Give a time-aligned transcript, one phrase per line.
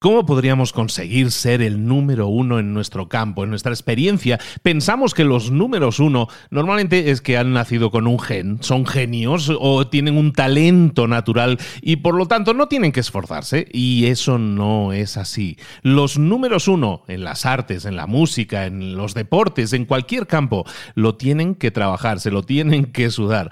[0.00, 4.38] ¿Cómo podríamos conseguir ser el número uno en nuestro campo, en nuestra experiencia?
[4.62, 9.50] Pensamos que los números uno normalmente es que han nacido con un gen, son genios
[9.58, 14.38] o tienen un talento natural y por lo tanto no tienen que esforzarse y eso
[14.38, 15.58] no es así.
[15.82, 20.64] Los números uno en las artes, en la música, en los deportes, en cualquier campo,
[20.94, 23.50] lo tienen que trabajar, se lo tienen que sudar.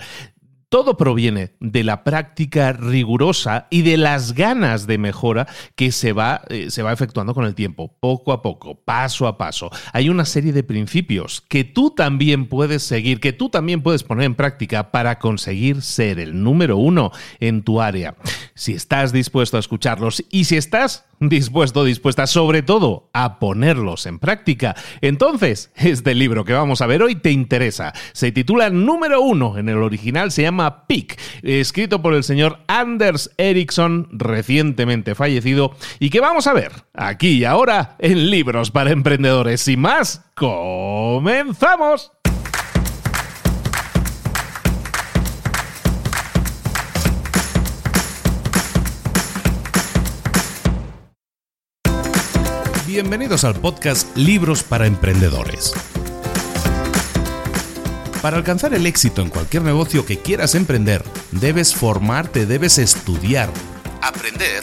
[0.77, 6.43] Todo proviene de la práctica rigurosa y de las ganas de mejora que se va,
[6.51, 9.71] eh, se va efectuando con el tiempo, poco a poco, paso a paso.
[9.95, 14.27] Hay una serie de principios que tú también puedes seguir, que tú también puedes poner
[14.27, 17.11] en práctica para conseguir ser el número uno
[17.41, 18.15] en tu área.
[18.53, 24.19] Si estás dispuesto a escucharlos y si estás dispuesto, dispuesta sobre todo a ponerlos en
[24.19, 27.93] práctica, entonces este libro que vamos a ver hoy te interesa.
[28.13, 33.31] Se titula Número uno, en el original se llama Peak, escrito por el señor Anders
[33.37, 39.61] Ericsson, recientemente fallecido, y que vamos a ver aquí y ahora en Libros para Emprendedores.
[39.61, 42.16] Sin más, comenzamos.
[52.97, 55.75] Bienvenidos al podcast Libros para Emprendedores.
[58.23, 63.51] Para alcanzar el éxito en cualquier negocio que quieras emprender, debes formarte, debes estudiar,
[64.01, 64.63] aprender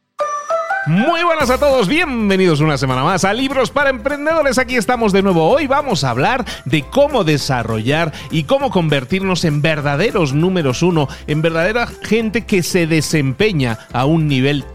[0.87, 4.57] Muy buenas a todos, bienvenidos una semana más a Libros para Emprendedores.
[4.57, 5.47] Aquí estamos de nuevo.
[5.47, 11.43] Hoy vamos a hablar de cómo desarrollar y cómo convertirnos en verdaderos números uno, en
[11.43, 14.65] verdadera gente que se desempeña a un nivel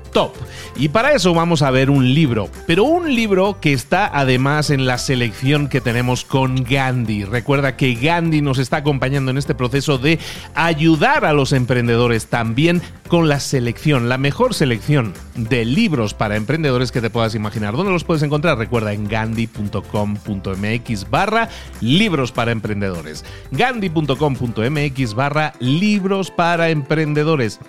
[0.77, 4.87] Y para eso vamos a ver un libro, pero un libro que está además en
[4.87, 7.25] la selección que tenemos con Gandhi.
[7.25, 10.19] Recuerda que Gandhi nos está acompañando en este proceso de
[10.55, 16.93] ayudar a los emprendedores también con la selección, la mejor selección de libros para emprendedores
[16.93, 17.77] que te puedas imaginar.
[17.77, 18.57] ¿Dónde los puedes encontrar?
[18.57, 23.25] Recuerda en gandhi.com.mx barra libros para emprendedores.
[23.51, 27.61] gandhi.com.mx barra libros para emprendedores.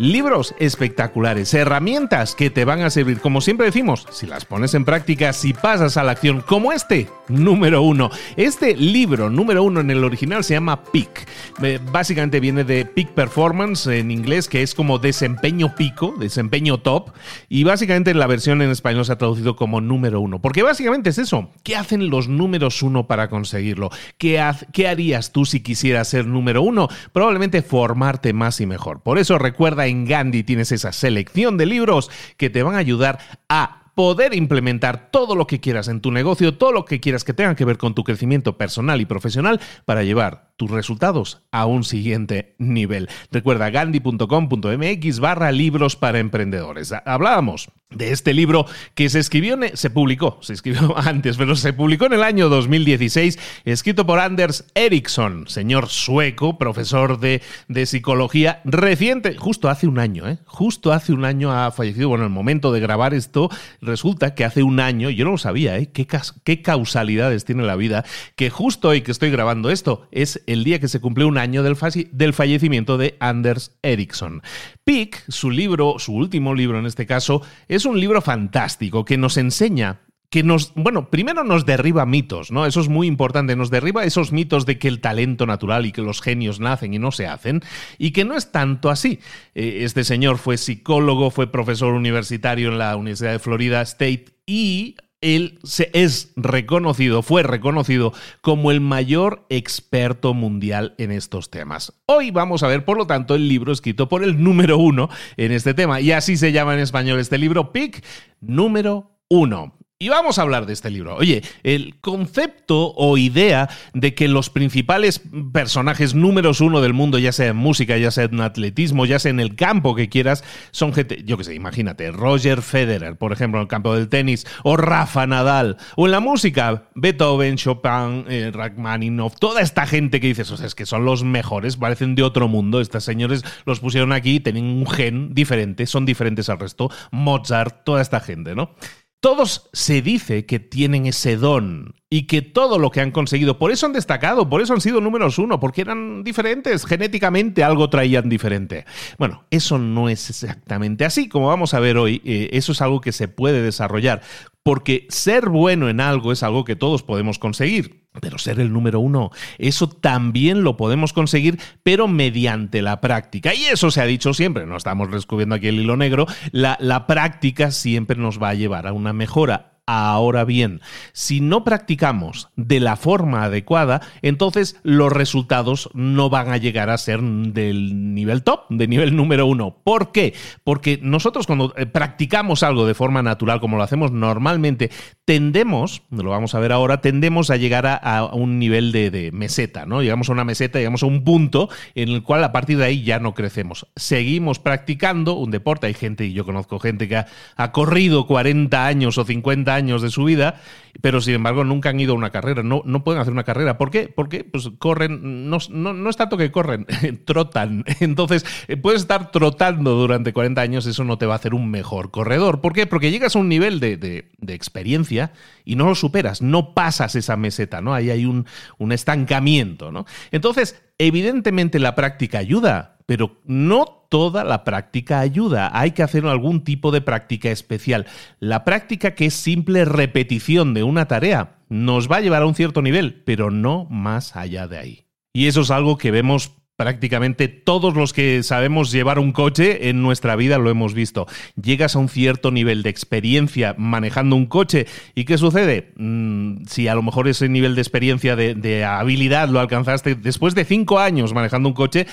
[0.00, 4.84] Libros espectaculares, herramientas que te van a servir, como siempre decimos, si las pones en
[4.84, 8.08] práctica, si pasas a la acción, como este, número uno.
[8.36, 11.26] Este libro, número uno en el original, se llama Peak.
[11.64, 17.10] Eh, básicamente viene de Peak Performance en inglés, que es como desempeño pico, desempeño top,
[17.48, 20.40] y básicamente la versión en español se ha traducido como número uno.
[20.40, 23.90] Porque básicamente es eso, ¿qué hacen los números uno para conseguirlo?
[24.16, 24.40] ¿Qué,
[24.72, 26.88] qué harías tú si quisieras ser número uno?
[27.12, 29.00] Probablemente formarte más y mejor.
[29.00, 33.18] Por eso recuerda en Gandhi tienes esa selección de libros que te van a ayudar
[33.48, 37.34] a poder implementar todo lo que quieras en tu negocio, todo lo que quieras que
[37.34, 41.82] tenga que ver con tu crecimiento personal y profesional para llevar tus resultados a un
[41.82, 43.08] siguiente nivel.
[43.32, 46.94] Recuerda gandhi.com.mx barra libros para emprendedores.
[47.04, 52.06] Hablábamos de este libro que se escribió, se publicó, se escribió antes, pero se publicó
[52.06, 59.36] en el año 2016, escrito por Anders Ericsson, señor sueco, profesor de, de psicología reciente,
[59.36, 60.38] justo hace un año, ¿eh?
[60.44, 62.10] justo hace un año ha fallecido.
[62.10, 63.48] Bueno, en el momento de grabar esto,
[63.80, 65.90] resulta que hace un año, yo no lo sabía, ¿eh?
[65.90, 66.06] ¿Qué,
[66.44, 68.04] qué causalidades tiene la vida,
[68.36, 71.62] que justo hoy que estoy grabando esto es el día que se cumple un año
[71.62, 71.76] del,
[72.12, 74.42] del fallecimiento de Anders Ericsson.
[74.84, 77.42] Pick, su libro, su último libro en este caso,
[77.84, 82.66] un libro fantástico que nos enseña que nos, bueno, primero nos derriba mitos, ¿no?
[82.66, 86.02] Eso es muy importante, nos derriba esos mitos de que el talento natural y que
[86.02, 87.62] los genios nacen y no se hacen,
[87.96, 89.20] y que no es tanto así.
[89.54, 94.96] Eh, este señor fue psicólogo, fue profesor universitario en la Universidad de Florida State y
[95.20, 101.92] él se es reconocido, fue reconocido como el mayor experto mundial en estos temas.
[102.06, 105.52] Hoy vamos a ver, por lo tanto, el libro escrito por el número uno en
[105.52, 106.00] este tema.
[106.00, 108.04] Y así se llama en español este libro, PIC
[108.40, 109.77] número uno.
[110.00, 111.16] Y vamos a hablar de este libro.
[111.16, 115.20] Oye, el concepto o idea de que los principales
[115.52, 119.30] personajes números uno del mundo, ya sea en música, ya sea en atletismo, ya sea
[119.30, 123.58] en el campo que quieras, son gente, yo qué sé, imagínate, Roger Federer, por ejemplo,
[123.58, 128.52] en el campo del tenis, o Rafa Nadal, o en la música, Beethoven, Chopin, eh,
[128.54, 132.22] Rachmaninoff, toda esta gente que dices, o sea, es que son los mejores, parecen de
[132.22, 136.88] otro mundo, estos señores los pusieron aquí, tienen un gen diferente, son diferentes al resto,
[137.10, 138.76] Mozart, toda esta gente, ¿no?
[139.20, 143.72] Todos se dice que tienen ese don y que todo lo que han conseguido, por
[143.72, 148.28] eso han destacado, por eso han sido números uno, porque eran diferentes, genéticamente algo traían
[148.28, 148.86] diferente.
[149.18, 153.00] Bueno, eso no es exactamente así, como vamos a ver hoy, eh, eso es algo
[153.00, 154.22] que se puede desarrollar,
[154.68, 158.06] porque ser bueno en algo es algo que todos podemos conseguir.
[158.20, 163.54] Pero ser el número uno, eso también lo podemos conseguir, pero mediante la práctica.
[163.54, 167.06] Y eso se ha dicho siempre, no estamos descubriendo aquí el hilo negro, la, la
[167.06, 170.82] práctica siempre nos va a llevar a una mejora Ahora bien,
[171.14, 176.98] si no practicamos de la forma adecuada, entonces los resultados no van a llegar a
[176.98, 179.78] ser del nivel top, de nivel número uno.
[179.82, 180.34] ¿Por qué?
[180.62, 184.90] Porque nosotros cuando eh, practicamos algo de forma natural, como lo hacemos normalmente,
[185.24, 190.02] tendemos, lo vamos a ver ahora, tendemos a llegar a, un nivel de, meseta, ¿no?
[190.02, 193.04] Llegamos a una meseta, llegamos a un punto en el cual a partir de ahí
[193.04, 193.86] ya no crecemos.
[193.96, 197.26] Seguimos practicando un deporte, hay gente, y yo conozco gente que ha,
[197.56, 200.60] ha corrido 40 años o 50 años, años de su vida,
[201.00, 203.78] pero sin embargo nunca han ido a una carrera, no, no pueden hacer una carrera.
[203.78, 204.12] ¿Por qué?
[204.14, 206.86] Porque pues, corren, no, no, es tanto que corren,
[207.24, 207.84] trotan.
[208.00, 211.70] Entonces, eh, puedes estar trotando durante 40 años, eso no te va a hacer un
[211.70, 212.60] mejor corredor.
[212.60, 212.86] ¿Por qué?
[212.86, 215.32] Porque llegas a un nivel de, de, experiencia
[215.64, 217.94] y no lo superas, no pasas esa meseta, ¿no?
[217.94, 218.46] Ahí hay un,
[218.78, 220.04] un estancamiento, ¿no?
[220.32, 225.70] Entonces, evidentemente la práctica ayuda, pero no toda la práctica ayuda.
[225.72, 228.06] Hay que hacer algún tipo de práctica especial.
[228.40, 232.54] La práctica que es simple repetición de una tarea nos va a llevar a un
[232.54, 235.04] cierto nivel, pero no más allá de ahí.
[235.32, 240.00] Y eso es algo que vemos prácticamente todos los que sabemos llevar un coche en
[240.00, 241.26] nuestra vida lo hemos visto.
[241.60, 244.86] Llegas a un cierto nivel de experiencia manejando un coche
[245.16, 245.92] y ¿qué sucede?
[245.96, 250.54] Mm, si a lo mejor ese nivel de experiencia, de, de habilidad lo alcanzaste después
[250.54, 252.06] de cinco años manejando un coche,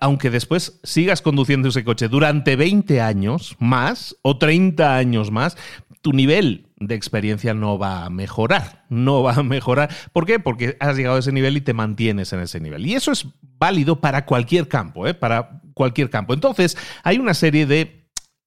[0.00, 5.56] aunque después sigas conduciendo ese coche durante 20 años más o 30 años más,
[6.00, 9.90] tu nivel de experiencia no va a mejorar, no va a mejorar.
[10.12, 10.38] ¿Por qué?
[10.38, 12.86] Porque has llegado a ese nivel y te mantienes en ese nivel.
[12.86, 13.26] Y eso es
[13.58, 15.14] válido para cualquier campo, ¿eh?
[15.14, 16.34] para cualquier campo.
[16.34, 17.97] Entonces, hay una serie de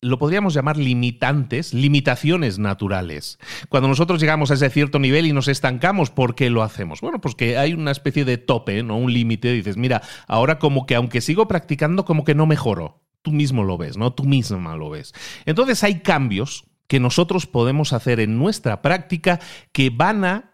[0.02, 3.38] lo podríamos llamar limitantes, limitaciones naturales.
[3.70, 7.02] Cuando nosotros llegamos a ese cierto nivel y nos estancamos, ¿por qué lo hacemos?
[7.02, 8.98] Bueno, pues que hay una especie de tope, ¿no?
[8.98, 13.04] Un límite, dices, mira, ahora como que aunque sigo practicando, como que no mejoro.
[13.22, 14.14] Tú mismo lo ves, ¿no?
[14.14, 15.14] Tú misma lo ves.
[15.46, 19.40] Entonces hay cambios que nosotros podemos hacer en nuestra práctica
[19.72, 20.51] que van a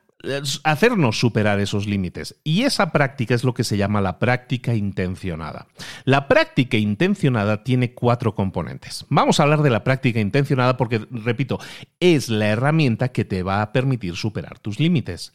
[0.64, 2.36] hacernos superar esos límites.
[2.44, 5.68] Y esa práctica es lo que se llama la práctica intencionada.
[6.06, 9.06] La práctica intencionada tiene cuatro componentes.
[9.10, 11.60] Vamos a hablar de la práctica intencionada porque, repito,
[12.00, 15.34] es la herramienta que te va a permitir superar tus límites.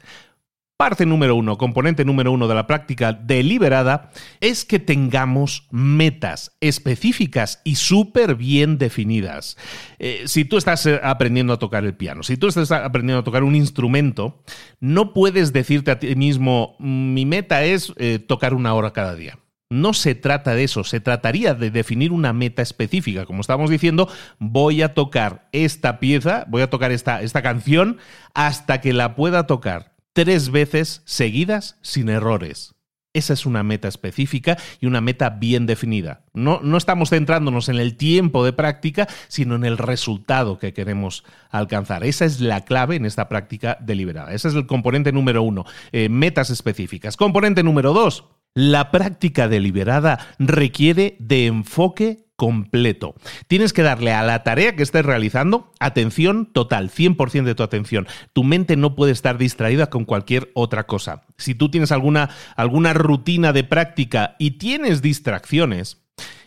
[0.82, 4.10] Parte número uno, componente número uno de la práctica deliberada,
[4.40, 9.56] es que tengamos metas específicas y súper bien definidas.
[10.00, 13.22] Eh, si tú estás eh, aprendiendo a tocar el piano, si tú estás aprendiendo a
[13.22, 14.42] tocar un instrumento,
[14.80, 19.38] no puedes decirte a ti mismo, mi meta es eh, tocar una hora cada día.
[19.70, 23.24] No se trata de eso, se trataría de definir una meta específica.
[23.24, 24.08] Como estamos diciendo,
[24.40, 27.98] voy a tocar esta pieza, voy a tocar esta, esta canción
[28.34, 32.74] hasta que la pueda tocar tres veces seguidas sin errores.
[33.14, 36.24] Esa es una meta específica y una meta bien definida.
[36.32, 41.22] No, no, estamos centrándonos en el tiempo de práctica, sino en el resultado que queremos
[41.50, 42.04] alcanzar.
[42.04, 44.32] Esa es la clave en esta práctica deliberada.
[44.32, 47.18] Ese es el componente número uno, eh, metas específicas.
[47.18, 53.14] Componente número dos, la práctica deliberada requiere de enfoque completo.
[53.46, 58.06] Tienes que darle a la tarea que estés realizando atención total, 100% de tu atención.
[58.32, 61.22] Tu mente no puede estar distraída con cualquier otra cosa.
[61.36, 66.02] Si tú tienes alguna, alguna rutina de práctica y tienes distracciones,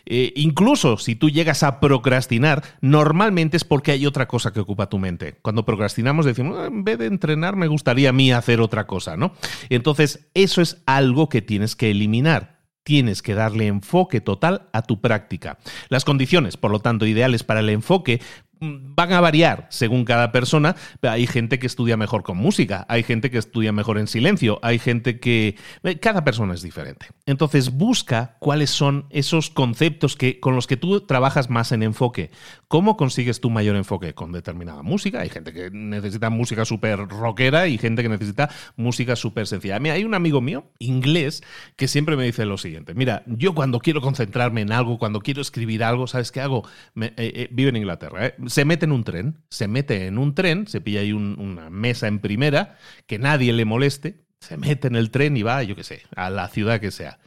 [0.08, 4.88] eh, incluso si tú llegas a procrastinar, normalmente es porque hay otra cosa que ocupa
[4.88, 5.38] tu mente.
[5.42, 9.16] Cuando procrastinamos decimos, ah, en vez de entrenar me gustaría a mí hacer otra cosa,
[9.16, 9.32] ¿no?
[9.68, 12.55] Entonces, eso es algo que tienes que eliminar
[12.86, 15.58] tienes que darle enfoque total a tu práctica.
[15.88, 18.20] Las condiciones, por lo tanto, ideales para el enfoque
[18.60, 20.76] van a variar según cada persona.
[21.02, 24.78] Hay gente que estudia mejor con música, hay gente que estudia mejor en silencio, hay
[24.78, 25.56] gente que...
[25.82, 27.06] Eh, cada persona es diferente.
[27.26, 32.30] Entonces busca cuáles son esos conceptos que, con los que tú trabajas más en enfoque.
[32.68, 34.14] ¿Cómo consigues tu mayor enfoque?
[34.14, 35.20] Con determinada música.
[35.20, 39.78] Hay gente que necesita música súper rockera y gente que necesita música súper sencilla.
[39.78, 41.42] Mira, hay un amigo mío, inglés,
[41.76, 42.94] que siempre me dice lo siguiente.
[42.94, 46.66] Mira, yo cuando quiero concentrarme en algo, cuando quiero escribir algo, ¿sabes qué hago?
[47.00, 48.34] Eh, eh, vive en Inglaterra, ¿eh?
[48.46, 52.08] Se mete en un tren, se mete en un tren, se pilla ahí una mesa
[52.08, 55.84] en primera, que nadie le moleste, se mete en el tren y va, yo qué
[55.84, 57.18] sé, a la ciudad que sea.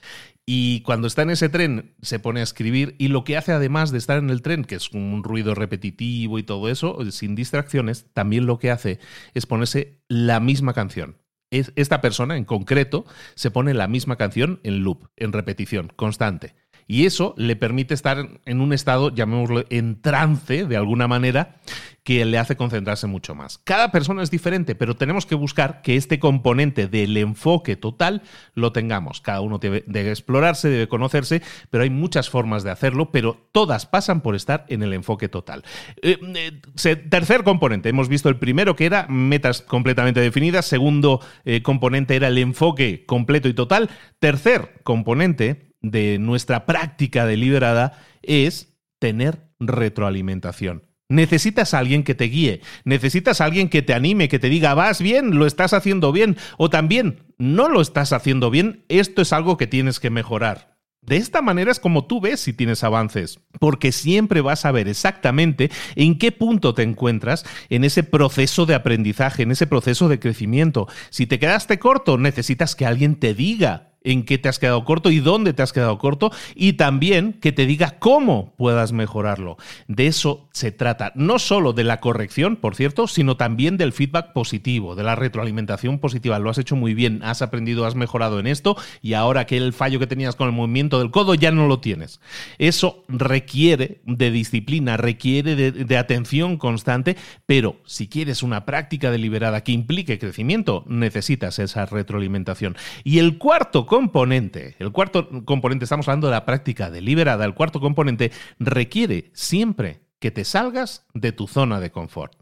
[0.46, 3.92] Y cuando está en ese tren se pone a escribir y lo que hace además
[3.92, 8.08] de estar en el tren, que es un ruido repetitivo y todo eso, sin distracciones,
[8.14, 9.00] también lo que hace
[9.36, 11.18] es ponerse la misma canción.
[11.52, 16.56] Esta persona en concreto se pone la misma canción en loop, en repetición, constante.
[16.92, 21.60] Y eso le permite estar en un estado, llamémoslo, en trance, de alguna manera,
[22.04, 23.60] que le hace concentrarse mucho más.
[23.60, 28.24] Cada persona es diferente, pero tenemos que buscar que este componente del enfoque total
[28.56, 29.22] lo tengamos.
[29.22, 34.22] Cada uno debe, explorarse, debe conocerse, pero hay muchas formas de hacerlo, pero todas pasan
[34.22, 35.64] por estar en el enfoque total.
[36.02, 41.62] Eh, eh, tercer componente, hemos visto el primero que era metas completamente definidas, segundo eh,
[41.62, 49.50] componente era el enfoque completo y total, tercer componente de nuestra práctica deliberada es tener
[49.60, 50.84] retroalimentación.
[51.12, 54.76] Necesitas a alguien que te guíe, necesitas a alguien que te anime, que te diga,
[54.76, 59.34] vas bien, lo estás haciendo bien, o también, no lo estás haciendo bien, esto es
[59.34, 60.78] algo que tienes que mejorar.
[61.02, 64.88] De esta manera es como tú ves si tienes avances, porque siempre vas a ver
[64.88, 70.20] exactamente en qué punto te encuentras en ese proceso de aprendizaje, en ese proceso de
[70.20, 70.88] crecimiento.
[71.10, 75.12] Si te quedaste corto, necesitas que alguien te diga en qué te has quedado corto
[75.12, 79.58] y dónde te has quedado corto y también que te diga cómo puedas mejorarlo.
[79.88, 84.34] De eso se trata, no solo de la corrección, por cierto, sino también del feedback
[84.34, 86.40] positivo, de la retroalimentación positiva.
[86.40, 89.74] Lo has hecho muy bien, has aprendido, has mejorado en esto y ahora que el
[89.74, 92.22] fallo que tenías con el movimiento del codo ya no lo tienes.
[92.58, 99.64] Eso requiere de disciplina, requiere de, de atención constante, pero si quieres una práctica deliberada
[99.64, 102.78] que implique crecimiento, necesitas esa retroalimentación.
[103.04, 107.82] Y el cuarto componente, el cuarto componente, estamos hablando de la práctica deliberada, el cuarto
[107.82, 112.34] componente requiere siempre que te salgas de tu zona de confort.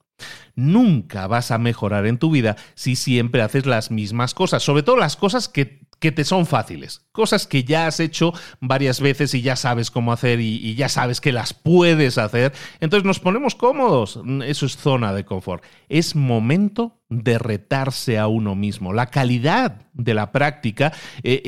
[0.55, 4.97] Nunca vas a mejorar en tu vida si siempre haces las mismas cosas, sobre todo
[4.97, 9.41] las cosas que que te son fáciles, cosas que ya has hecho varias veces y
[9.41, 14.19] ya sabes cómo hacer y, ya sabes que las puedes hacer, entonces nos ponemos cómodos,
[14.45, 15.63] eso es zona de confort.
[15.89, 18.93] Es momento de retarse a uno mismo.
[18.93, 20.91] La calidad de la práctica
[21.23, 21.41] eh,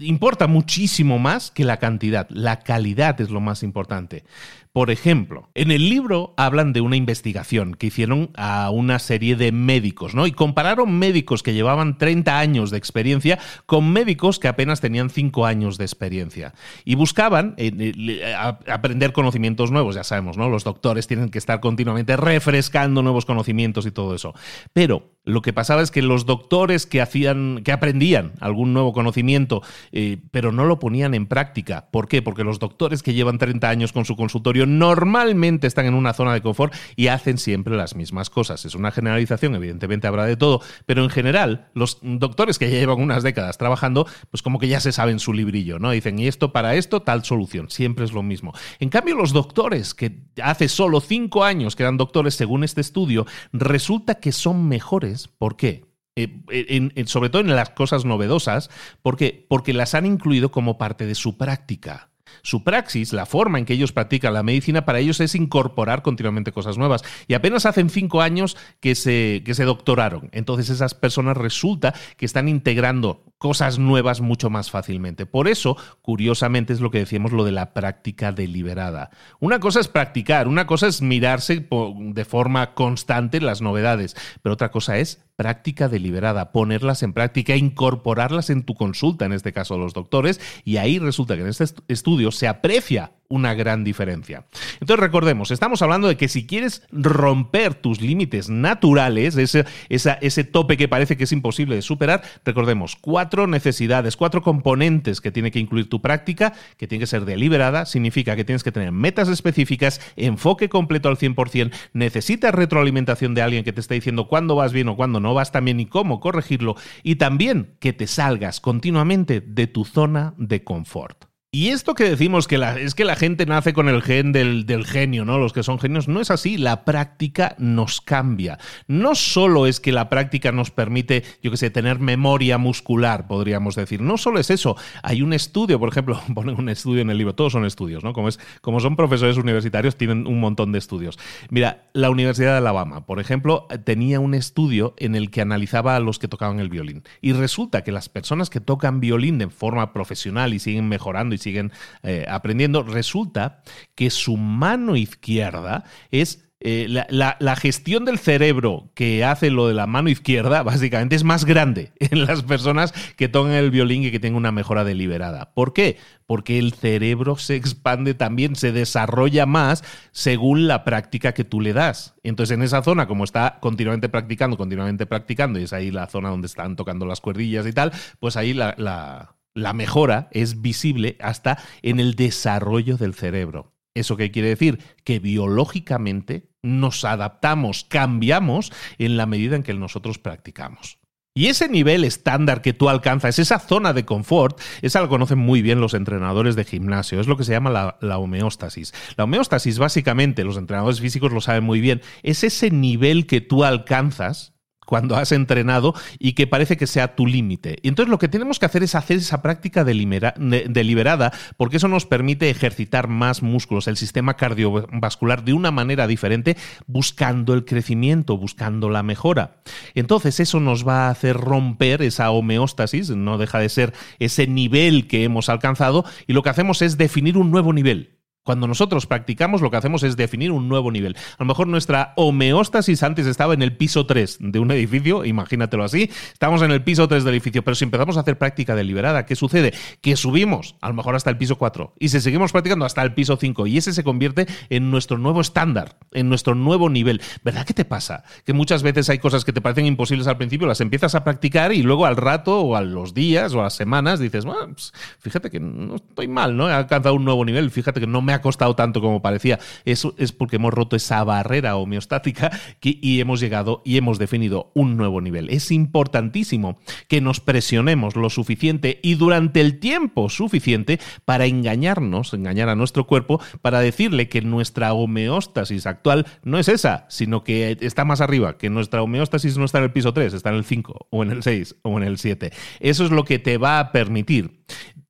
[0.00, 4.24] importa muchísimo más que la cantidad, la calidad es lo más importante.
[4.72, 9.52] Por ejemplo, en el libro hablan de una investigación que hicieron a una serie de
[9.52, 10.26] médicos, ¿no?
[10.26, 15.44] Y compararon médicos que llevaban 30 años de experiencia con médicos que apenas tenían 5
[15.44, 16.54] años de experiencia.
[16.86, 20.48] Y buscaban eh, eh, aprender conocimientos nuevos, ya sabemos, ¿no?
[20.48, 24.32] Los doctores tienen que estar continuamente refrescando nuevos conocimientos y todo eso.
[24.72, 29.62] Pero Lo que pasaba es que los doctores que hacían, que aprendían algún nuevo conocimiento,
[29.92, 31.88] eh, pero no lo ponían en práctica.
[31.92, 32.22] ¿Por qué?
[32.22, 36.34] Porque los doctores que llevan 30 años con su consultorio normalmente están en una zona
[36.34, 38.64] de confort y hacen siempre las mismas cosas.
[38.64, 43.00] Es una generalización, evidentemente habrá de todo, pero en general, los doctores que ya llevan
[43.00, 45.92] unas décadas trabajando, pues como que ya se saben su librillo, ¿no?
[45.92, 47.70] Dicen, y esto para esto, tal solución.
[47.70, 48.54] Siempre es lo mismo.
[48.80, 53.24] En cambio, los doctores que hace solo 5 años que eran doctores, según este estudio,
[53.52, 55.84] resulta que son mejores ¿Por qué?
[56.14, 59.16] Eh, sobre todo en las cosas novedosas, ¿por
[59.48, 62.10] Porque las han incluido como parte de su práctica.
[62.42, 66.52] Su praxis, la forma en que ellos practican la medicina, para ellos es incorporar continuamente
[66.52, 67.02] cosas nuevas.
[67.28, 70.28] Y apenas hacen cinco años que se, que se doctoraron.
[70.32, 75.26] Entonces esas personas resulta que están integrando cosas nuevas mucho más fácilmente.
[75.26, 79.10] Por eso, curiosamente, es lo que decíamos, lo de la práctica deliberada.
[79.40, 84.70] Una cosa es practicar, una cosa es mirarse de forma constante las novedades, pero otra
[84.70, 89.92] cosa es práctica deliberada, ponerlas en práctica, incorporarlas en tu consulta, en este caso los
[89.92, 94.44] doctores, y ahí resulta que en este estudio se aprecia una gran diferencia.
[94.74, 100.76] Entonces recordemos, estamos hablando de que si quieres romper tus límites naturales, ese, ese tope
[100.76, 105.60] que parece que es imposible de superar, recordemos cuatro necesidades, cuatro componentes que tiene que
[105.60, 110.02] incluir tu práctica, que tiene que ser deliberada, significa que tienes que tener metas específicas,
[110.16, 114.88] enfoque completo al 100%, necesitas retroalimentación de alguien que te esté diciendo cuándo vas bien
[114.88, 119.40] o cuándo no vas tan bien y cómo corregirlo, y también que te salgas continuamente
[119.40, 121.31] de tu zona de confort.
[121.54, 125.26] Y esto que decimos que es que la gente nace con el gen del, genio,
[125.26, 125.36] ¿no?
[125.36, 126.56] Los que son genios, no es así.
[126.56, 128.58] La práctica nos cambia.
[128.86, 133.74] No solo es que la práctica nos permite, yo qué sé, tener memoria muscular, podríamos
[133.74, 134.00] decir.
[134.00, 134.78] No solo es eso.
[135.02, 138.14] Hay un estudio, por ejemplo, ponen un estudio en el libro, todos son estudios, ¿no?
[138.14, 141.18] Como, es, como son profesores universitarios, tienen un montón de estudios.
[141.50, 146.00] Mira, la Universidad de Alabama, por ejemplo, tenía un estudio en el que analizaba a
[146.00, 147.02] los que tocaban el violín.
[147.20, 151.72] Y resulta que las personas que tocan violín de forma profesional y siguen mejorando siguen
[152.02, 153.62] eh, aprendiendo, resulta
[153.94, 159.88] que su mano izquierda es eh, la, gestión del cerebro que hace lo de la
[159.88, 164.20] mano izquierda, básicamente, es más grande en las personas que tocan el violín y que
[164.20, 165.52] tienen una mejora deliberada.
[165.54, 165.98] ¿Por qué?
[166.24, 171.72] Porque el cerebro se expande también, se desarrolla más según la práctica que tú le
[171.72, 172.14] das.
[172.22, 176.28] Entonces, en esa zona, como está continuamente practicando, continuamente practicando, y es ahí la zona
[176.28, 181.58] donde están tocando las cuerdillas y tal, pues ahí la la mejora es visible hasta
[181.82, 183.74] en el desarrollo del cerebro.
[183.94, 184.82] ¿Eso qué quiere decir?
[185.04, 190.98] Que biológicamente nos adaptamos, cambiamos en la medida en que nosotros practicamos.
[191.34, 195.62] Y ese nivel estándar que tú alcanzas, esa zona de confort, esa la conocen muy
[195.62, 198.92] bien los entrenadores de gimnasio, es lo que se llama la, la, homeostasis.
[199.16, 203.64] La homeostasis, básicamente, los entrenadores físicos lo saben muy bien, es ese nivel que tú
[203.64, 204.52] alcanzas
[204.86, 207.78] cuando has entrenado y que parece que sea tu límite.
[207.82, 212.06] Y entonces lo que tenemos que hacer es hacer esa práctica deliberada porque eso nos
[212.06, 218.90] permite ejercitar más músculos, el sistema cardiovascular de una manera diferente, buscando el crecimiento, buscando
[218.90, 219.62] la mejora.
[219.94, 225.06] Entonces eso nos va a hacer romper esa homeostasis, no deja de ser ese nivel
[225.06, 228.18] que hemos alcanzado y lo que hacemos es definir un nuevo nivel.
[228.44, 231.16] Cuando nosotros practicamos, lo que hacemos es definir un nuevo nivel.
[231.16, 235.84] A lo mejor nuestra homeostasis antes estaba en el piso 3 de un edificio, imagínatelo
[235.84, 239.26] así, estamos en el piso 3 del edificio, pero si empezamos a hacer práctica deliberada,
[239.26, 239.72] ¿qué sucede?
[240.00, 243.14] Que subimos a lo mejor hasta el piso 4 y si seguimos practicando hasta el
[243.14, 247.22] piso 5 y ese se convierte en nuestro nuevo estándar, en nuestro nuevo nivel.
[247.44, 248.24] ¿Verdad que te pasa?
[248.44, 251.72] Que muchas veces hay cosas que te parecen imposibles al principio, las empiezas a practicar
[251.72, 254.92] y luego al rato o a los días o a las semanas dices, bueno, pues,
[255.20, 256.68] fíjate que no estoy mal, ¿no?
[256.68, 259.58] He alcanzado un nuevo nivel, fíjate que no me ha costado tanto como parecía.
[259.84, 264.96] Eso es porque hemos roto esa barrera homeostática y hemos llegado y hemos definido un
[264.96, 265.50] nuevo nivel.
[265.50, 272.68] Es importantísimo que nos presionemos lo suficiente y durante el tiempo suficiente para engañarnos, engañar
[272.68, 278.04] a nuestro cuerpo, para decirle que nuestra homeostasis actual no es esa, sino que está
[278.04, 281.06] más arriba, que nuestra homeostasis no está en el piso 3, está en el 5
[281.10, 282.52] o en el 6 o en el 7.
[282.80, 284.62] Eso es lo que te va a permitir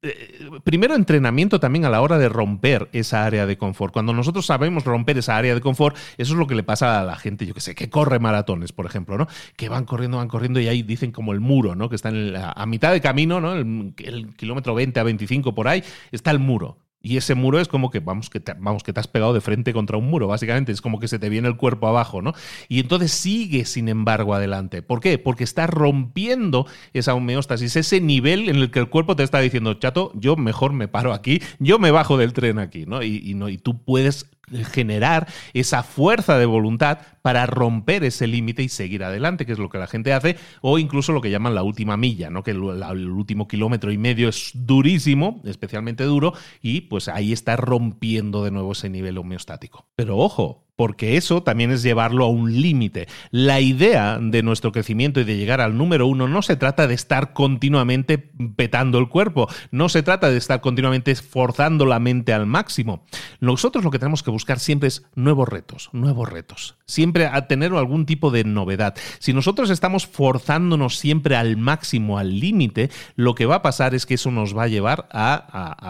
[0.02, 3.92] eh, primero entrenamiento también a la hora de romper esa área de confort.
[3.92, 7.04] Cuando nosotros sabemos romper esa área de confort, eso es lo que le pasa a
[7.04, 9.28] la gente, yo que sé, que corre maratones, por ejemplo, ¿no?
[9.56, 11.88] Que van corriendo, van corriendo y ahí dicen como el muro, ¿no?
[11.88, 13.54] Que está a mitad de camino, ¿no?
[13.54, 16.78] El, el kilómetro 20 a 25 por ahí, está el muro.
[17.02, 19.40] Y ese muro es como que, vamos, que te, vamos, que te has pegado de
[19.40, 20.72] frente contra un muro, básicamente.
[20.72, 22.32] Es como que se te viene el cuerpo abajo, ¿no?
[22.68, 24.82] Y entonces sigue, sin embargo, adelante.
[24.82, 25.18] ¿Por qué?
[25.18, 29.74] Porque estás rompiendo esa homeostasis, ese nivel en el que el cuerpo te está diciendo,
[29.74, 33.02] chato, yo mejor me paro aquí, yo me bajo del tren aquí, ¿no?
[33.02, 34.26] Y, no, y tú puedes
[34.72, 39.68] generar esa fuerza de voluntad para romper ese límite y seguir adelante, que es lo
[39.68, 42.42] que la gente hace, o incluso lo que llaman la última milla, ¿no?
[42.42, 48.44] que el, último kilómetro y medio es durísimo, especialmente duro, y pues ahí está rompiendo
[48.44, 49.86] de nuevo ese nivel homeostático.
[49.94, 53.08] Pero ojo, porque eso también es llevarlo a un límite.
[53.30, 56.94] La idea de nuestro crecimiento y de llegar al número uno no se trata de
[56.94, 58.18] estar continuamente
[58.56, 63.04] petando el cuerpo, no se trata de estar continuamente esforzando la mente al máximo.
[63.40, 67.72] Nosotros lo que tenemos que buscar siempre es nuevos retos, nuevos retos, siempre a tener
[67.72, 68.94] algún tipo de novedad.
[69.18, 74.06] Si nosotros estamos forzándonos siempre al máximo, al límite, lo que va a pasar es
[74.06, 75.34] que eso nos va a llevar a,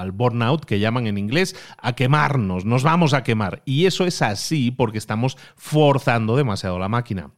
[0.00, 3.62] al burnout, que llaman en inglés, a quemarnos, nos vamos a quemar.
[3.64, 7.30] Y eso es así porque estamos forzando demasiado la máquina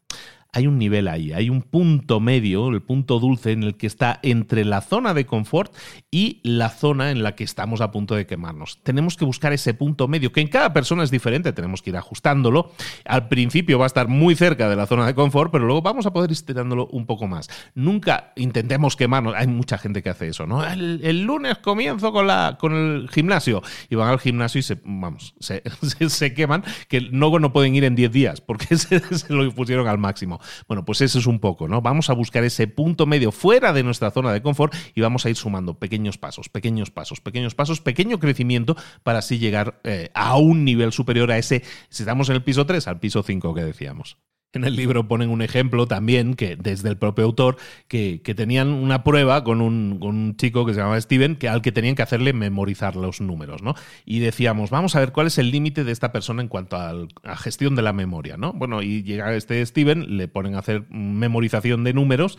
[0.55, 4.21] hay un nivel ahí, hay un punto medio, el punto dulce en el que está
[4.23, 5.75] entre la zona de confort
[6.13, 8.81] y la zona en la que estamos a punto de quemarnos.
[8.85, 11.97] Tenemos que buscar ese punto medio, que en cada persona es diferente, tenemos que ir
[11.97, 12.71] ajustándolo.
[13.05, 16.07] Al principio va a estar muy cerca de la zona de confort, pero luego vamos
[16.07, 17.51] a poder ir estirándolo un poco más.
[17.75, 20.65] Nunca intentemos quemarnos, hay mucha gente que hace eso, ¿no?
[20.65, 25.35] El, lunes comienzo con, la, con el gimnasio y van al gimnasio y se, vamos,
[25.41, 25.63] se,
[26.09, 29.89] se, queman, que luego no pueden ir en 10 días porque se, se lo pusieron
[29.89, 30.41] al máximo.
[30.69, 31.83] Bueno, pues eso es un poco, ¿no?
[31.83, 35.31] Vamos a buscar ese punto medio fuera de nuestra zona de confort y vamos a
[35.31, 40.37] ir sumando pequeños pasos, pequeños pasos, pequeños pasos, pequeño crecimiento para así llegar eh, a
[40.37, 43.65] un nivel superior a ese, si estamos en el piso 3, al piso 5 que
[43.65, 44.19] decíamos.
[44.55, 47.57] En el libro ponen un ejemplo también, que desde el propio autor,
[47.89, 51.95] que, tenían una prueba con un, chico que se llamaba Steven, que, al que tenían
[51.95, 53.75] que hacerle memorizar los números, ¿no?
[54.05, 56.95] Y decíamos, vamos a ver cuál es el límite de esta persona en cuanto a,
[57.23, 58.53] a gestión de la memoria, ¿no?
[58.53, 62.39] Bueno, y llega este Steven, le ponen a hacer memorización de números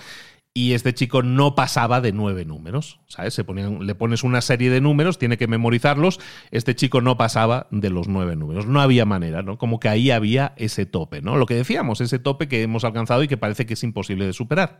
[0.57, 3.33] y este chico no pasaba de nueve números, ¿sabes?
[3.33, 7.89] Se le pones una serie de números, tiene que memorizarlos, este chico no pasaba de
[7.89, 9.57] los nueve números, no había manera, ¿no?
[9.57, 11.35] Como que ahí había ese tope, ¿no?
[11.35, 14.31] Lo que decíamos, ese tope que hemos alcanzado y que parece que es imposible de
[14.31, 14.79] superar.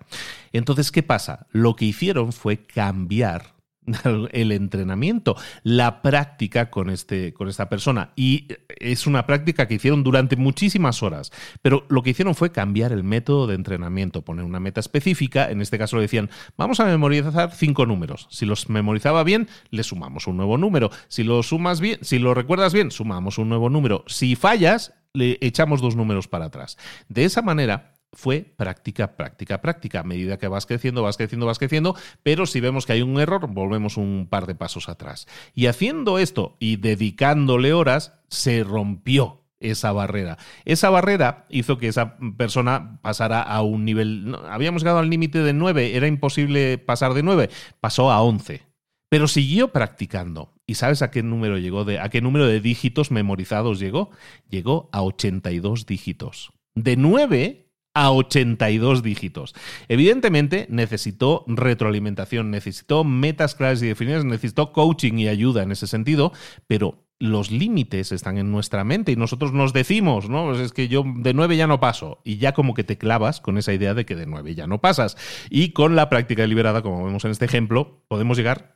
[0.54, 1.48] Entonces, ¿qué pasa?
[1.52, 3.55] Lo que hicieron fue cambiar
[4.32, 8.12] el entrenamiento, la práctica con, este, con esta persona.
[8.16, 8.48] Y
[8.80, 11.32] es una práctica que hicieron durante muchísimas horas.
[11.62, 15.50] Pero lo que hicieron fue cambiar el método de entrenamiento, poner una meta específica.
[15.50, 18.28] En este caso le decían, vamos a memorizar cinco números.
[18.30, 20.92] Si los memorizaba bien, le sumamos un nuevo número.
[21.08, 24.04] Si lo sumas bien, si lo recuerdas bien, sumamos un nuevo número.
[24.08, 26.78] Si fallas, le echamos dos números para atrás.
[27.10, 30.00] De esa manera, fue práctica, práctica, práctica.
[30.00, 33.20] A medida que vas creciendo, vas creciendo, vas creciendo, pero si vemos que hay un
[33.20, 35.28] error, volvemos un par de pasos atrás.
[35.54, 40.38] Y haciendo esto y dedicándole horas, se rompió esa barrera.
[40.64, 44.36] Esa barrera hizo que esa persona pasara a un nivel...
[44.50, 47.50] habíamos llegado al límite de 9, era imposible pasar de 9,
[47.80, 48.64] pasó a 11.
[49.10, 50.54] Pero siguió practicando.
[50.66, 51.86] ¿Y sabes a qué número llegó?
[52.02, 54.10] ¿A qué número de dígitos memorizados llegó?
[54.50, 56.52] Llegó a 82 dígitos.
[56.74, 57.65] De 9
[57.96, 59.56] a 82 dígitos.
[59.88, 66.32] Evidentemente necesitó retroalimentación, necesitó metas claras y definidas, necesitó coaching y ayuda en ese sentido,
[66.68, 70.46] pero los límites están en nuestra mente y nosotros nos decimos, ¿no?
[70.46, 73.40] Pues es que yo de 9 ya no paso y ya como que te clavas
[73.40, 75.16] con esa idea de que de 9 ya no pasas.
[75.50, 78.76] Y con la práctica deliberada, como vemos en este ejemplo, podemos llegar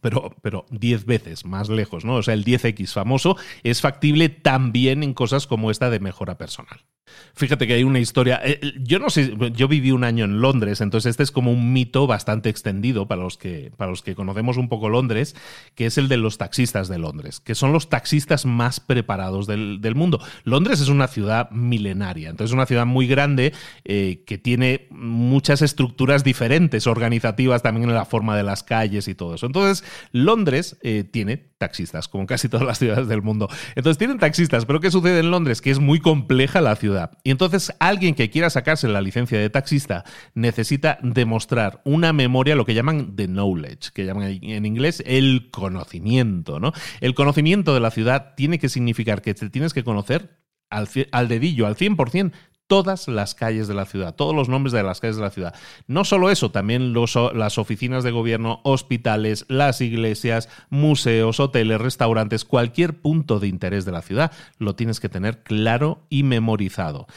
[0.00, 2.14] pero, pero 10 veces más lejos, ¿no?
[2.16, 6.84] O sea, el 10X famoso es factible también en cosas como esta de mejora personal.
[7.34, 8.40] Fíjate que hay una historia.
[8.44, 11.52] Eh, eh, yo no sé, yo viví un año en Londres, entonces este es como
[11.52, 15.34] un mito bastante extendido para los que, para los que conocemos un poco Londres,
[15.74, 19.80] que es el de los taxistas de Londres, que son los taxistas más preparados del,
[19.94, 20.20] mundo.
[20.44, 23.52] Londres es una ciudad milenaria, entonces es una ciudad muy grande
[23.84, 29.14] eh, que tiene muchas estructuras diferentes, organizativas también en la forma de las calles y
[29.14, 29.46] todo eso.
[29.46, 30.78] Entonces, Londres
[31.10, 33.48] tiene taxistas, como casi todas las ciudades del mundo.
[33.74, 35.60] Entonces tienen taxistas, pero ¿qué sucede en Londres?
[35.60, 36.99] Que es muy compleja la ciudad.
[37.22, 42.64] Y entonces alguien que quiera sacarse la licencia de taxista necesita demostrar una memoria, lo
[42.64, 46.72] que llaman the knowledge, que llaman en inglés el conocimiento, ¿no?
[47.00, 51.28] El conocimiento de la ciudad tiene que significar que te tienes que conocer al, al
[51.28, 52.32] dedillo, al 100%,
[52.70, 55.56] todas las calles de la ciudad, todos los nombres de las calles de la ciudad.
[55.88, 63.00] No solo eso, también las oficinas de gobierno, hospitales, las iglesias, museos, hoteles, restaurantes, cualquier
[63.00, 67.08] punto de interés de la ciudad, lo tienes que tener claro y memorizado.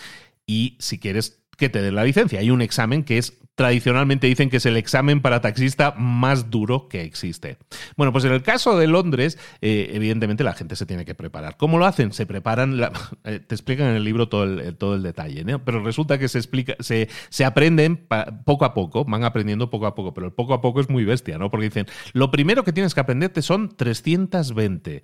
[0.47, 2.39] Y si quieres que te den la licencia.
[2.39, 6.87] Hay un examen que es tradicionalmente dicen que es el examen para taxista más duro
[6.87, 7.57] que existe.
[7.95, 11.57] Bueno, pues en el caso de Londres, eh, evidentemente la gente se tiene que preparar.
[11.57, 12.13] ¿Cómo lo hacen?
[12.13, 12.79] Se preparan,
[13.23, 16.39] eh, te explican en el libro todo el, todo el detalle, pero resulta que se
[16.39, 18.07] explica, se, se aprenden
[18.43, 21.05] poco a poco, van aprendiendo poco a poco, pero el poco a poco es muy
[21.05, 21.51] bestia, ¿no?
[21.51, 25.03] Porque dicen, lo primero que tienes que aprenderte son 320,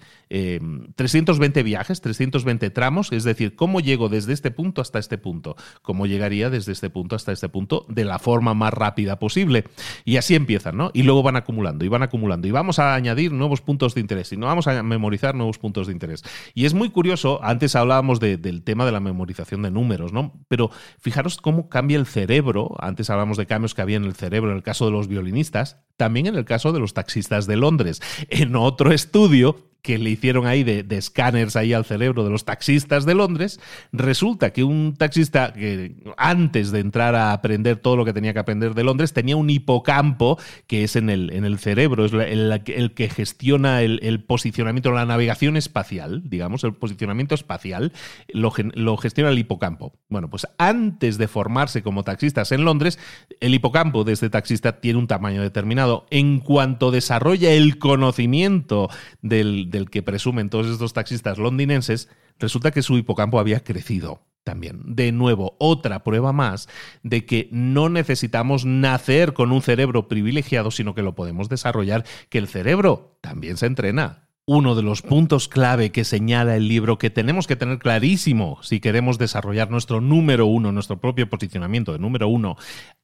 [0.96, 5.56] 320 em, viajes, 320 tramos, es decir, cómo llego desde este punto hasta este punto,
[5.84, 9.66] cómo llegaría desde este punto hasta este punto de la forma más rápida posible.
[10.06, 10.92] Y así empiezan, ¿no?
[10.94, 12.48] Y luego van acumulando y van acumulando.
[12.48, 15.88] Y vamos a añadir nuevos puntos de interés y no vamos a memorizar nuevos puntos
[15.88, 16.24] de interés.
[16.54, 20.34] Y es muy curioso, antes hablábamos del tema de la memorización de números, ¿no?
[20.48, 22.76] Pero fijaros cómo cambia el cerebro.
[22.80, 25.82] Antes hablamos de cambios que había en el cerebro en el caso de los violinistas,
[25.98, 28.02] también en el caso de los taxistas de Londres.
[28.30, 33.06] En otro estudio que le hicieron ahí de, escáneres ahí al cerebro de los taxistas
[33.06, 33.60] de Londres,
[33.92, 38.40] resulta que un taxista que antes de entrar a aprender todo lo que tenía que
[38.40, 40.38] aprender de Londres tenía un hipocampo
[40.68, 45.56] que es en el, en el cerebro, es el, que gestiona el, posicionamiento, la navegación
[45.56, 47.94] espacial, digamos, el posicionamiento espacial,
[48.28, 49.94] lo, lo gestiona el hipocampo.
[50.10, 53.00] Bueno, pues antes de formarse como taxistas en Londres,
[53.40, 56.06] el hipocampo de este taxista tiene un tamaño determinado.
[56.10, 58.90] En cuanto desarrolla el conocimiento
[59.22, 64.82] del del que presumen todos estos taxistas londinenses, resulta que su hipocampo había crecido también.
[64.84, 66.70] De nuevo, otra prueba más
[67.04, 72.40] de que no necesitamos nacer con un cerebro privilegiado, sino que lo podemos desarrollar, que
[72.40, 74.30] el cerebro también se entrena.
[74.52, 78.80] Uno de los puntos clave que señala el libro que tenemos que tener clarísimo si
[78.80, 82.58] queremos desarrollar nuestro número uno, nuestro propio posicionamiento de número uno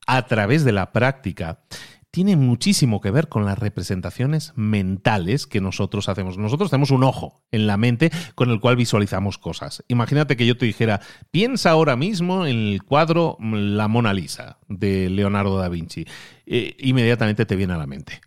[0.07, 1.59] a través de la práctica,
[2.15, 6.37] tiene muchísimo que ver con las representaciones mentales que nosotros hacemos.
[6.37, 9.83] Nosotros tenemos un ojo en la mente con el cual visualizamos cosas.
[9.89, 11.01] Imagínate que yo te dijera,
[11.31, 16.05] piensa ahora mismo en el cuadro La Mona Lisa de Leonardo da Vinci.
[16.45, 18.21] Eh, inmediatamente te viene a la mente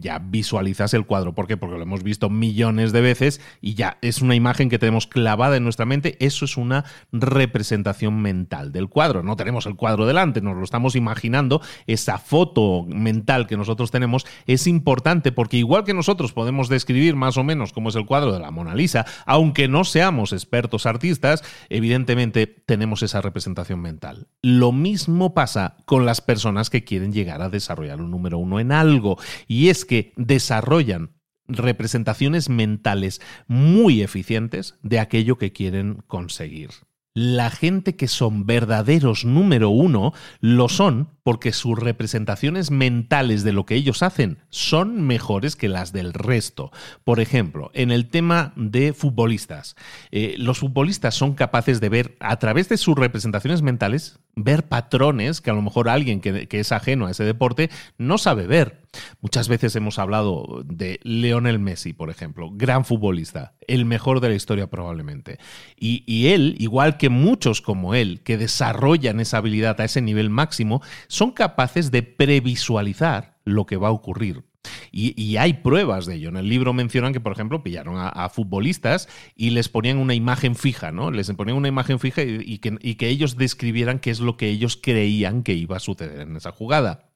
[0.00, 1.34] ya visualizas el cuadro.
[1.34, 1.56] ¿Por qué?
[1.56, 5.56] Porque lo hemos visto millones de veces y ya es una imagen que tenemos clavada
[5.56, 6.16] en nuestra mente.
[6.20, 9.22] Eso es una representación mental del cuadro.
[9.22, 11.60] No tenemos el cuadro delante, nos lo estamos imaginando.
[11.86, 17.36] Esa foto mental que nosotros tenemos es importante porque igual que nosotros podemos describir más
[17.36, 21.42] o menos cómo es el cuadro de la Mona Lisa, aunque no seamos expertos artistas,
[21.68, 24.28] evidentemente tenemos esa representación mental.
[24.42, 28.72] Lo mismo pasa con las personas que quieren llegar a desarrollar un número uno en
[28.72, 29.18] algo.
[29.62, 31.12] Y es que desarrollan
[31.46, 36.70] representaciones mentales muy eficientes de aquello que quieren conseguir.
[37.14, 43.66] La gente que son verdaderos número uno lo son porque sus representaciones mentales de lo
[43.66, 46.70] que ellos hacen son mejores que las del resto.
[47.04, 49.76] Por ejemplo, en el tema de futbolistas,
[50.10, 55.40] eh, los futbolistas son capaces de ver a través de sus representaciones mentales, ver patrones
[55.40, 58.82] que a lo mejor alguien que es ajeno a ese deporte no sabe ver.
[59.20, 64.34] Muchas veces hemos hablado de Lionel Messi, por ejemplo, gran futbolista, el mejor de la
[64.34, 65.38] historia probablemente.
[65.78, 70.82] Y, él, igual que muchos como él, que desarrollan esa habilidad a ese nivel máximo,
[71.12, 74.44] son capaces de previsualizar lo que va a ocurrir.
[74.90, 76.30] Y, hay pruebas de ello.
[76.30, 80.54] En el libro mencionan que, por ejemplo, pillaron a, futbolistas y les ponían una imagen
[80.54, 81.10] fija, ¿no?
[81.10, 85.42] Les ponían una imagen fija y, que, ellos describieran qué es lo que ellos creían
[85.42, 87.11] que iba a suceder en esa jugada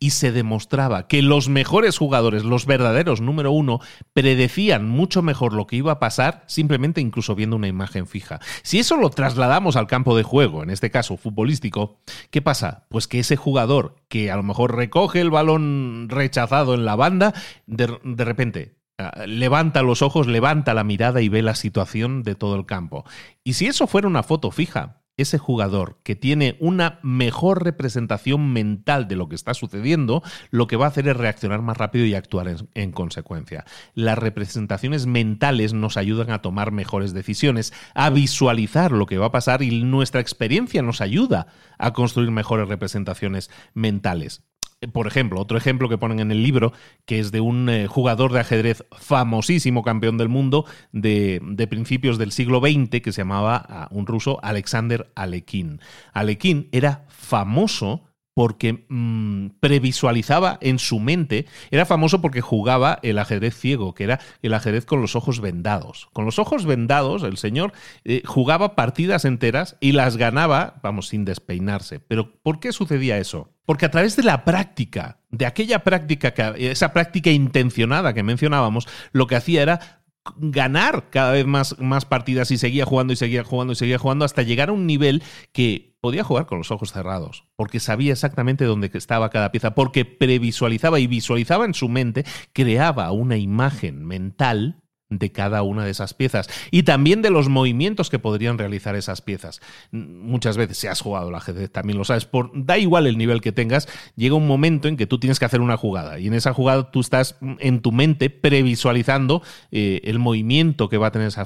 [0.00, 3.80] y se demostraba que los mejores jugadores, los verdaderos número uno,
[4.14, 8.40] predecían mucho mejor lo que iba a pasar simplemente incluso viendo una imagen fija.
[8.62, 11.98] Si eso lo trasladamos al campo de juego, en este caso futbolístico,
[12.30, 12.86] ¿qué pasa?
[12.88, 17.34] Pues que ese jugador que a lo mejor recoge el balón rechazado en la banda,
[17.66, 17.86] de,
[18.24, 22.64] repente ah, levanta los ojos, levanta la mirada y ve la situación de todo el
[22.64, 23.04] campo.
[23.44, 29.08] Y si eso fuera una foto fija, ese jugador que tiene una mejor representación mental
[29.08, 32.14] de lo que está sucediendo, lo que va a hacer es reaccionar más rápido y
[32.14, 33.64] actuar en, consecuencia.
[33.94, 39.32] Las representaciones mentales nos ayudan a tomar mejores decisiones, a visualizar lo que va a
[39.32, 41.46] pasar y nuestra experiencia nos ayuda
[41.78, 44.42] a construir mejores representaciones mentales
[44.88, 46.72] por ejemplo, otro ejemplo que ponen en el libro,
[47.04, 52.32] que es de un eh, jugador de ajedrez famosísimo, campeón del mundo, de, principios del
[52.32, 55.78] siglo XX, que se llamaba un ruso Alexander Alekhine.
[56.12, 63.54] Alekhine era famoso porque mm, previsualizaba en su mente, era famoso porque jugaba el ajedrez
[63.54, 66.08] ciego, que era el ajedrez con los ojos vendados.
[66.14, 67.72] Con los ojos vendados, el señor
[68.04, 72.00] eh, jugaba partidas enteras y las ganaba, vamos, sin despeinarse.
[72.00, 73.50] Pero ¿por qué sucedía eso?
[73.70, 79.28] Porque a través de la práctica, de aquella práctica, esa práctica intencionada que mencionábamos, lo
[79.28, 80.02] que hacía era
[80.38, 84.24] ganar cada vez más, más partidas y seguía jugando y seguía jugando y seguía jugando
[84.24, 88.64] hasta llegar a un nivel que podía jugar con los ojos cerrados, porque sabía exactamente
[88.64, 94.79] dónde estaba cada pieza, porque previsualizaba y visualizaba en su mente, creaba una imagen mental
[95.10, 99.20] de cada una de esas piezas y también de los movimientos que podrían realizar esas
[99.20, 99.60] piezas.
[99.90, 103.40] Muchas veces, si has jugado al ajedrez, también lo sabes, por, da igual el nivel
[103.40, 106.34] que tengas, llega un momento en que tú tienes que hacer una jugada y en
[106.34, 109.42] esa jugada tú estás en tu mente previsualizando
[109.72, 111.44] eh, el movimiento que va a tener esa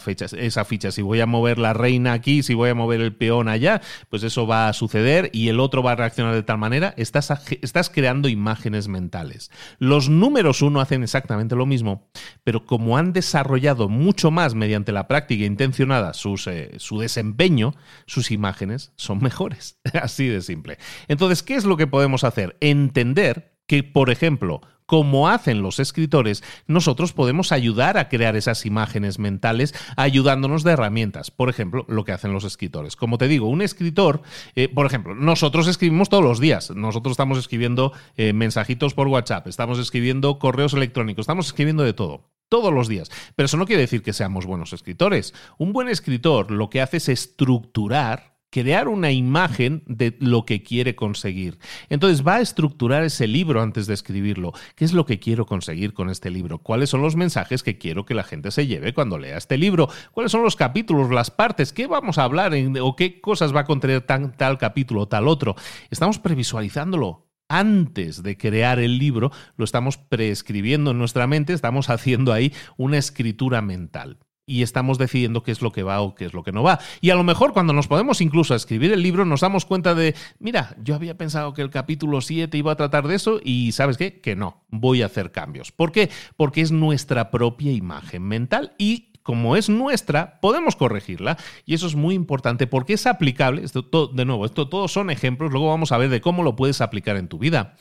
[0.64, 0.90] ficha.
[0.90, 4.22] Si voy a mover la reina aquí, si voy a mover el peón allá, pues
[4.22, 6.92] eso va a suceder y el otro va a reaccionar de tal manera.
[6.98, 9.50] Estás, estás creando imágenes mentales.
[9.78, 12.08] Los números uno hacen exactamente lo mismo,
[12.44, 13.53] pero como han desarrollado
[13.88, 16.12] mucho más mediante la práctica intencionada
[16.46, 17.74] eh, su desempeño,
[18.06, 19.78] sus imágenes son mejores.
[20.02, 20.78] Así de simple.
[21.08, 22.56] Entonces, ¿qué es lo que podemos hacer?
[22.60, 29.18] Entender que, por ejemplo, como hacen los escritores, nosotros podemos ayudar a crear esas imágenes
[29.18, 31.30] mentales ayudándonos de herramientas.
[31.30, 32.96] Por ejemplo, lo que hacen los escritores.
[32.96, 34.22] Como te digo, un escritor,
[34.56, 36.70] eh, por ejemplo, nosotros escribimos todos los días.
[36.70, 42.33] Nosotros estamos escribiendo eh, mensajitos por WhatsApp, estamos escribiendo correos electrónicos, estamos escribiendo de todo
[42.48, 43.10] todos los días.
[43.36, 45.34] Pero eso no quiere decir que seamos buenos escritores.
[45.58, 50.94] Un buen escritor lo que hace es estructurar crear una imagen de lo que quiere
[50.94, 51.58] conseguir.
[51.88, 54.52] Entonces va a estructurar ese libro antes de escribirlo.
[54.76, 56.58] ¿Qué es lo que quiero conseguir con este libro?
[56.58, 59.88] ¿Cuáles son los mensajes que quiero que la gente se lleve cuando lea este libro?
[60.12, 61.72] ¿Cuáles son los capítulos, las partes?
[61.72, 65.56] ¿Qué vamos a hablar o qué cosas va a contener tal capítulo o tal otro?
[65.90, 72.32] Estamos previsualizándolo antes de crear el libro, lo estamos preescribiendo en nuestra mente, estamos haciendo
[72.32, 76.34] ahí una escritura mental y estamos decidiendo qué es lo que va o qué es
[76.34, 76.78] lo que no va.
[77.00, 79.94] Y a lo mejor cuando nos podemos incluso a escribir el libro nos damos cuenta
[79.94, 83.72] de, mira, yo había pensado que el capítulo 7 iba a tratar de eso y
[83.72, 85.72] sabes qué, que no, voy a hacer cambios.
[85.72, 86.10] ¿Por qué?
[86.36, 91.38] Porque es nuestra propia imagen mental y como es nuestra, podemos corregirla.
[91.64, 93.64] Y eso es muy importante porque es aplicable.
[93.64, 95.50] Esto, de nuevo, esto todos son ejemplos.
[95.50, 97.74] Luego vamos a ver de cómo lo puedes aplicar en tu vida.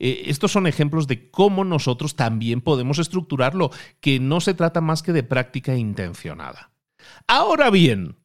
[0.00, 5.02] Eh, estos son ejemplos de cómo nosotros también podemos estructurarlo, que no se trata más
[5.02, 6.72] que de práctica intencionada.
[7.28, 8.16] Ahora bien,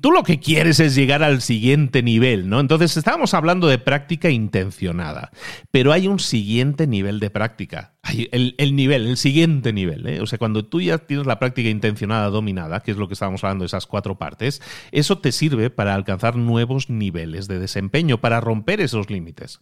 [0.00, 2.58] tú lo que quieres es llegar al siguiente nivel, ¿no?
[2.58, 5.30] Entonces estábamos hablando de práctica intencionada,
[5.70, 7.94] pero hay un siguiente nivel de práctica.
[8.32, 10.22] El, nivel, el siguiente nivel, ¿eh?
[10.22, 13.44] O sea, cuando tú ya tienes la práctica intencionada dominada, que es lo que estábamos
[13.44, 18.40] hablando de esas cuatro partes, eso te sirve para alcanzar nuevos niveles de desempeño, para
[18.40, 19.60] romper esos límites,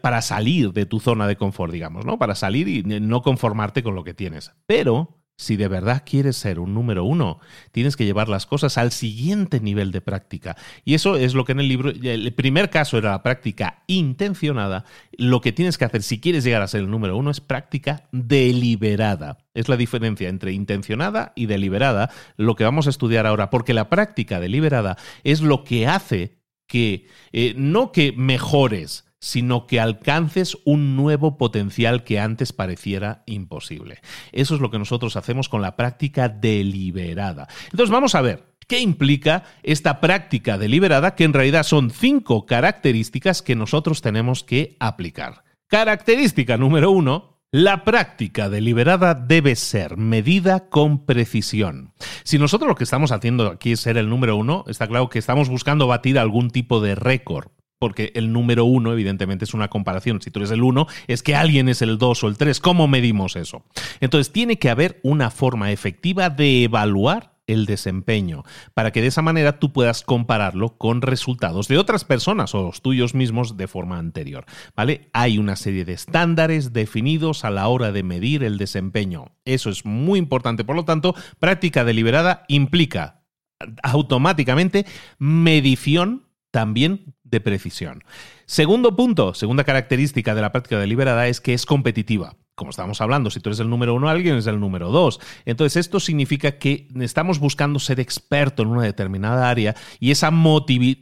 [0.00, 2.18] para salir de tu zona de confort, digamos, ¿no?
[2.18, 4.52] Para salir y no conformarte con lo que tienes.
[4.66, 7.38] Pero si de verdad quieres ser un número uno,
[7.70, 10.56] tienes que llevar las cosas al siguiente nivel de práctica.
[10.84, 14.84] Y eso es lo que en el libro, el primer caso era la práctica intencionada.
[15.12, 18.08] Lo que tienes que hacer si quieres llegar a ser el número uno es práctica
[18.10, 19.38] deliberada.
[19.54, 23.88] Es la diferencia entre intencionada y deliberada, lo que vamos a estudiar ahora, porque la
[23.88, 30.96] práctica deliberada es lo que hace que, eh, no que mejores, sino que alcances un
[30.96, 34.00] nuevo potencial que antes pareciera imposible.
[34.32, 37.48] Eso es lo que nosotros hacemos con la práctica deliberada.
[37.70, 38.48] Entonces vamos a ver.
[38.66, 41.14] ¿Qué implica esta práctica deliberada?
[41.14, 45.42] Que en realidad son cinco características que nosotros tenemos que aplicar.
[45.68, 51.94] Característica número uno, la práctica deliberada debe ser medida con precisión.
[52.24, 55.18] Si nosotros lo que estamos haciendo aquí es ser el número uno, está claro que
[55.18, 60.20] estamos buscando batir algún tipo de récord porque el número uno, evidentemente, es una comparación.
[60.20, 62.60] Si tú eres el uno, es que alguien es el dos o el tres.
[62.60, 63.64] ¿Cómo medimos eso?
[64.00, 69.22] Entonces, tiene que haber una forma efectiva de evaluar el desempeño, para que de esa
[69.22, 73.98] manera tú puedas compararlo con resultados de otras personas o los tuyos mismos de forma
[73.98, 74.44] anterior.
[74.76, 75.08] ¿Vale?
[75.12, 79.32] Hay una serie de estándares definidos a la hora de medir el desempeño.
[79.44, 80.62] Eso es muy importante.
[80.62, 83.22] Por lo tanto, práctica deliberada implica
[83.82, 84.86] automáticamente
[85.18, 88.04] medición también de precisión.
[88.46, 93.30] Segundo punto, segunda característica de la práctica deliberada es que es competitiva como estábamos hablando,
[93.30, 95.20] si tú eres el número uno, alguien es el número dos.
[95.44, 100.32] Entonces, esto significa que estamos buscando ser experto en una determinada área y esa,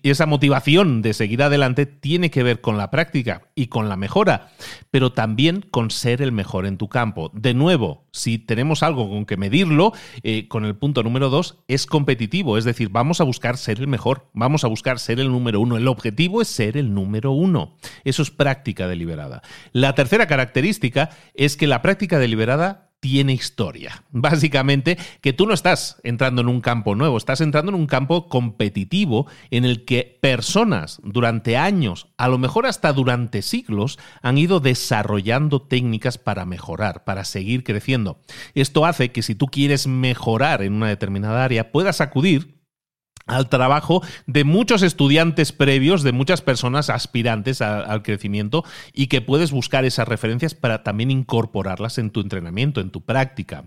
[0.02, 4.50] esa motivación de seguir adelante tiene que ver con la práctica y con la mejora,
[4.90, 7.30] pero también con ser el mejor en tu campo.
[7.32, 9.92] De nuevo, si tenemos algo con que medirlo,
[10.22, 13.88] eh, con el punto número dos, es competitivo, es decir, vamos a buscar ser el
[13.88, 15.78] mejor, vamos a buscar ser el número uno.
[15.78, 17.76] El objetivo es ser el número uno.
[18.04, 19.40] Eso es práctica deliberada.
[19.72, 24.04] La tercera característica es es que la práctica deliberada tiene historia.
[24.10, 28.28] Básicamente que tú no estás entrando en un campo nuevo, estás entrando en un campo
[28.28, 34.60] competitivo en el que personas durante años, a lo mejor hasta durante siglos, han ido
[34.60, 38.20] desarrollando técnicas para mejorar, para seguir creciendo.
[38.54, 42.55] Esto hace que si tú quieres mejorar en una determinada área, puedas acudir
[43.26, 49.50] al trabajo de muchos estudiantes previos, de muchas personas aspirantes al crecimiento y que puedes
[49.50, 53.64] buscar esas referencias para también incorporarlas en tu entrenamiento, en tu práctica.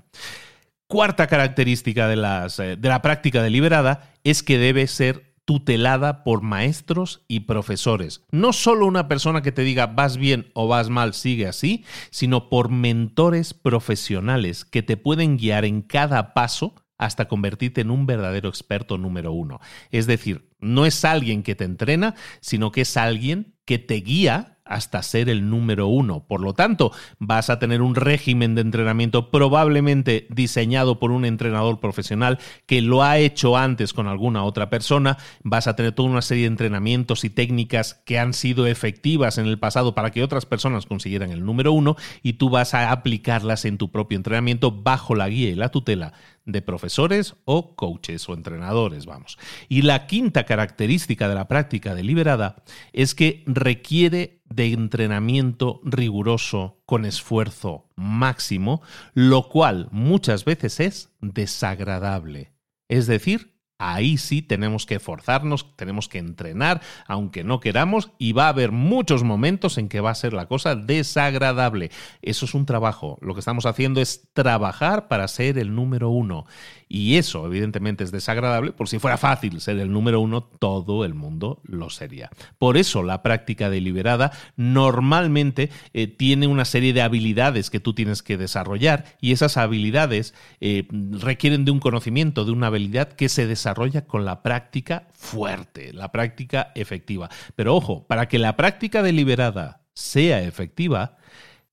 [0.88, 6.42] Cuarta característica de, las, eh, de la práctica deliberada es que debe ser tutelada por
[6.42, 8.24] maestros y profesores.
[8.32, 12.50] No solo una persona que te diga vas bien o vas mal, sigue así, sino
[12.50, 18.50] por mentores profesionales que te pueden guiar en cada paso hasta convertirte en un verdadero
[18.50, 19.60] experto número uno.
[19.90, 24.58] Es decir, no es alguien que te entrena, sino que es alguien que te guía
[24.70, 26.26] hasta ser el número uno.
[26.28, 31.80] Por lo tanto, vas a tener un régimen de entrenamiento probablemente diseñado por un entrenador
[31.80, 32.38] profesional
[32.68, 35.18] que lo ha hecho antes con alguna otra persona.
[35.44, 39.48] Vas a tener toda una serie de entrenamientos y técnicas que han sido efectivas en
[39.48, 43.66] el pasado para que otras personas consiguieran el número uno y tú vas a aplicarlas
[43.66, 46.14] en tu propio entrenamiento bajo la guía y la tutela
[46.52, 49.38] de profesores o coaches o entrenadores, vamos.
[49.68, 57.06] Y la quinta característica de la práctica deliberada es que requiere de entrenamiento riguroso con
[57.06, 58.82] esfuerzo máximo,
[59.14, 62.54] lo cual muchas veces es desagradable.
[62.88, 68.48] Es decir, Ahí sí tenemos que forzarnos, tenemos que entrenar, aunque no queramos, y va
[68.48, 71.90] a haber muchos momentos en que va a ser la cosa desagradable.
[72.22, 73.18] Eso es un trabajo.
[73.22, 76.46] Lo que estamos haciendo es trabajar para ser el número uno.
[76.90, 78.74] Y eso, evidentemente, es desagradable.
[78.74, 82.32] Por si fuera fácil ser el número uno, todo el mundo lo sería.
[82.58, 88.24] Por eso la práctica deliberada normalmente eh, tiene una serie de habilidades que tú tienes
[88.24, 93.48] que desarrollar y esas habilidades eh, requieren de un conocimiento, de una habilidad que se
[93.48, 93.69] desarrolla
[94.08, 97.30] con la práctica fuerte, la práctica efectiva.
[97.56, 101.18] Pero ojo, para que la práctica deliberada sea efectiva,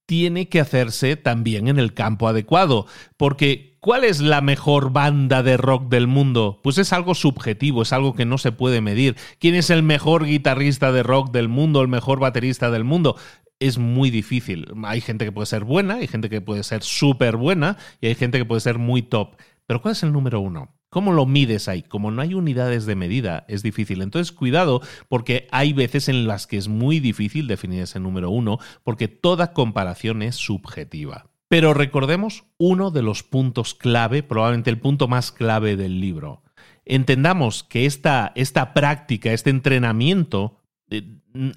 [0.05, 2.87] tiene que hacerse también en el campo adecuado,
[3.17, 6.59] porque ¿Cuál es la mejor banda de rock del mundo?
[6.61, 9.15] Pues es algo subjetivo, es algo que no se puede medir.
[9.39, 13.15] ¿Quién es el mejor guitarrista de rock del mundo, el mejor baterista del mundo?
[13.59, 14.73] Es muy difícil.
[14.83, 18.15] Hay gente que puede ser buena, hay gente que puede ser súper buena y hay
[18.15, 19.37] gente que puede ser muy top.
[19.67, 20.76] Pero ¿cuál es el número uno?
[20.89, 21.81] ¿Cómo lo mides ahí?
[21.83, 24.01] Como no hay unidades de medida, es difícil.
[24.01, 28.57] Entonces, cuidado, porque hay veces en las que es muy difícil definir ese número uno,
[28.83, 31.29] porque toda comparación es subjetiva.
[31.49, 36.43] Pero recordemos uno de los puntos clave, probablemente el punto más clave del libro.
[36.85, 41.03] Entendamos que esta, esta práctica, este entrenamiento, eh,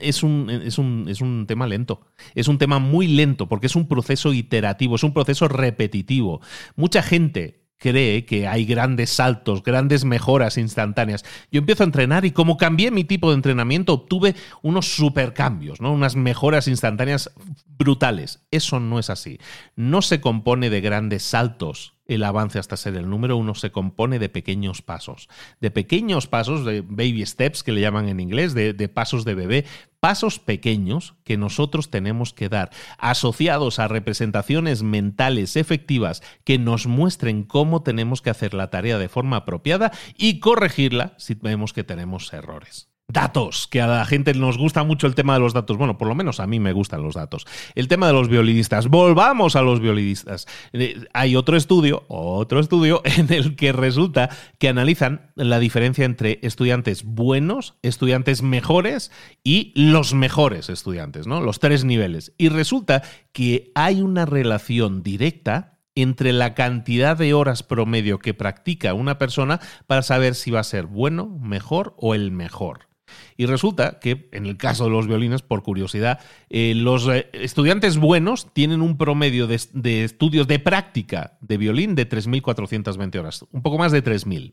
[0.01, 2.07] es un, es, un, es un, tema lento.
[2.35, 6.41] Es un tema muy lento porque es un proceso iterativo, es un proceso repetitivo.
[6.77, 11.25] Mucha gente cree que hay grandes saltos, grandes mejoras instantáneas.
[11.51, 15.93] Yo empiezo a entrenar y como cambié mi tipo de entrenamiento, obtuve unos supercambios, ¿no?
[15.93, 17.31] unas mejoras instantáneas
[17.81, 18.45] brutales.
[18.51, 19.41] Eso no es así.
[19.75, 24.19] No se compone de grandes saltos el avance hasta ser el número uno se compone
[24.19, 25.29] de pequeños pasos,
[25.61, 29.35] de pequeños pasos, de baby steps que le llaman en inglés, de, de, pasos de
[29.35, 29.65] bebé,
[30.01, 37.45] pasos pequeños que nosotros tenemos que dar, asociados a representaciones mentales efectivas que nos muestren
[37.45, 42.33] cómo tenemos que hacer la tarea de forma apropiada y corregirla si vemos que tenemos
[42.33, 42.90] errores.
[43.13, 45.77] Datos, que a la gente nos gusta mucho el tema de los datos.
[45.77, 47.47] Bueno, por lo menos a mí me gustan los datos.
[47.75, 48.89] El tema de los violinistas.
[48.89, 50.47] Volvamos a los violinistas.
[50.73, 56.39] Eh, hay otro estudio, otro estudio en el que resulta que analizan la diferencia entre
[56.43, 59.11] estudiantes buenos, estudiantes mejores
[59.43, 61.41] y los mejores estudiantes, ¿no?
[61.41, 62.33] Los tres niveles.
[62.39, 63.03] Y resulta
[63.33, 69.61] que hay una relación directa entre la cantidad de horas promedio que practica una persona
[69.87, 72.90] para saber si va a ser bueno, mejor o el mejor.
[73.41, 76.21] Y resulta que, en el caso de los violines, por curiosidad,
[76.51, 79.55] eh, los eh, estudiantes buenos tienen un promedio de,
[80.05, 84.53] estudios de práctica de violín de 3.420 horas, un poco más de 3.000.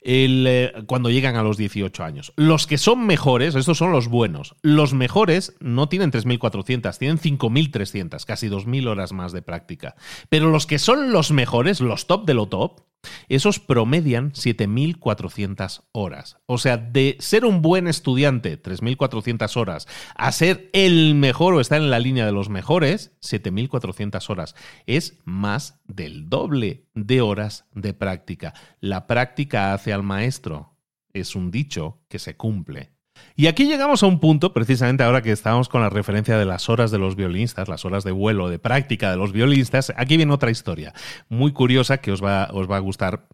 [0.00, 2.32] Eh, cuando llegan a los 18 años.
[2.34, 8.24] Los que son mejores, estos son los buenos, los mejores no tienen 3.400, tienen 5.300,
[8.24, 9.94] casi 2.000 horas más de práctica.
[10.28, 12.80] Pero los que son los mejores, los top de lo top,
[13.28, 16.38] esos promedian 7.400 horas.
[16.46, 21.80] O sea, de ser un buen estudiante, 3.400 horas, a ser el mejor o estar
[21.80, 24.54] en la línea de los mejores, 7.400 horas.
[24.86, 28.54] Es más del doble de horas de práctica.
[28.80, 30.74] La práctica hace al maestro.
[31.12, 32.97] Es un dicho que se cumple.
[33.36, 36.68] Y aquí llegamos a un punto, precisamente ahora que estábamos con la referencia de las
[36.68, 40.32] horas de los violinistas, las horas de vuelo, de práctica de los violinistas, aquí viene
[40.32, 40.92] otra historia
[41.28, 43.28] muy curiosa que os va, os va a gustar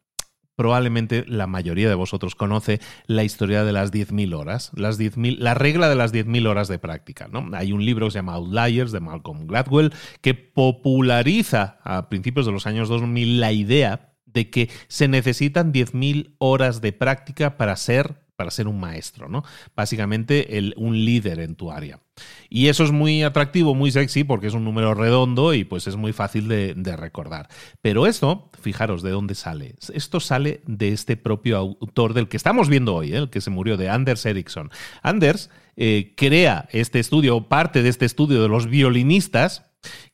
[0.57, 5.55] probablemente la mayoría de vosotros conoce la historia de las 10.000 horas, las 10.000, la
[5.55, 7.29] regla de las 10.000 horas de práctica.
[7.29, 7.49] ¿no?
[7.57, 12.53] Hay un libro que se llama Outliers de Malcolm Gladwell que populariza a principios de
[12.53, 18.24] los años 2000 la idea de que se necesitan 10.000 horas de práctica para ser
[18.37, 19.45] para ser un maestro, ¿no?
[19.77, 22.01] Básicamente el, un líder en tu área.
[22.49, 25.97] Y eso es muy atractivo, muy sexy, porque es un número redondo y pues es
[25.97, 27.49] muy fácil de, recordar.
[27.83, 29.75] Pero esto, fijaros de dónde sale.
[29.93, 33.17] Esto sale de este propio autor del que estamos viendo hoy, ¿eh?
[33.17, 34.71] el que se murió, de Anders Ericsson.
[35.03, 39.65] Anders eh, crea este estudio, parte de este estudio de los violinistas,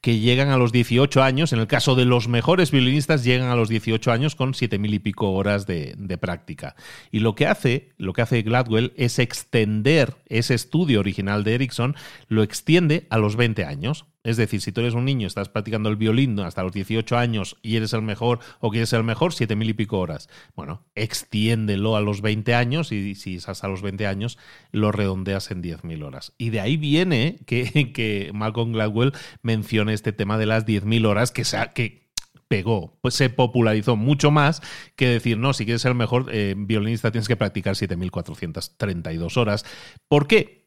[0.01, 3.57] que llegan a los 18 años, en el caso de los mejores violinistas, llegan a
[3.57, 6.75] los 18 años con 7.000 y pico horas de, de, práctica.
[7.11, 11.97] Y lo que hace, lo que hace Gladwell es extender ese estudio original de Ericsson,
[12.29, 14.07] lo extiende a los 20 años.
[14.23, 17.57] Es decir, si tú eres un niño, estás practicando el violín hasta los 18 años
[17.63, 20.29] y eres el mejor o quieres ser el mejor, 7.000 y pico horas.
[20.55, 24.39] Bueno, extiéndelo a los 20 años y si es hasta los 20 años,
[24.73, 26.35] lo redondeas en 10.000 horas.
[26.37, 29.13] Y de ahí viene que, que Malcolm Gladwell
[29.43, 31.45] mencione este tema de las 10.000 horas que,
[31.75, 32.11] que
[32.51, 34.61] pegó, pues se popularizó mucho más
[34.97, 39.65] que decir, no, si quieres ser el mejor eh, violinista tienes que practicar 7.432 horas.
[40.09, 40.60] ¿Por qué?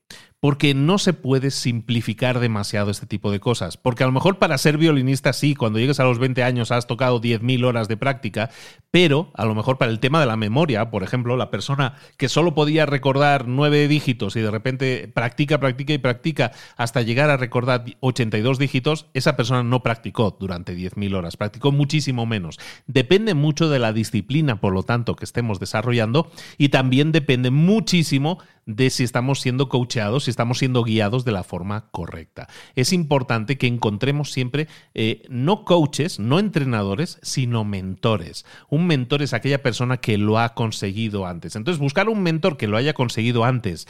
[0.43, 3.77] Porque no se puede simplificar demasiado este tipo de cosas.
[3.77, 6.85] Porque a lo mejor para ser violinista sí, cuando llegues a los 20 años has
[6.85, 8.49] tocado 10.000 horas de práctica,
[8.91, 12.27] pero a lo mejor para el tema de la memoria, por ejemplo, la persona que
[12.27, 17.37] solo podía recordar nueve dígitos y de repente practica, practica y practica hasta llegar a
[17.37, 22.59] recordar 82 dígitos, esa persona no practicó durante 10.000 horas, practicó muchísimo menos.
[22.85, 28.39] Depende mucho de la disciplina, por lo tanto, que estemos desarrollando y también depende muchísimo
[28.65, 32.47] de si estamos siendo coacheados, si estamos siendo guiados de la forma correcta.
[32.75, 38.45] Es importante que encontremos siempre eh, no coaches, no entrenadores, sino mentores.
[38.69, 41.55] Un mentor es aquella persona que lo ha conseguido antes.
[41.55, 43.87] Entonces, buscar un mentor que lo haya conseguido antes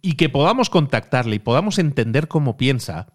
[0.00, 3.08] y que podamos contactarle y podamos entender cómo piensa,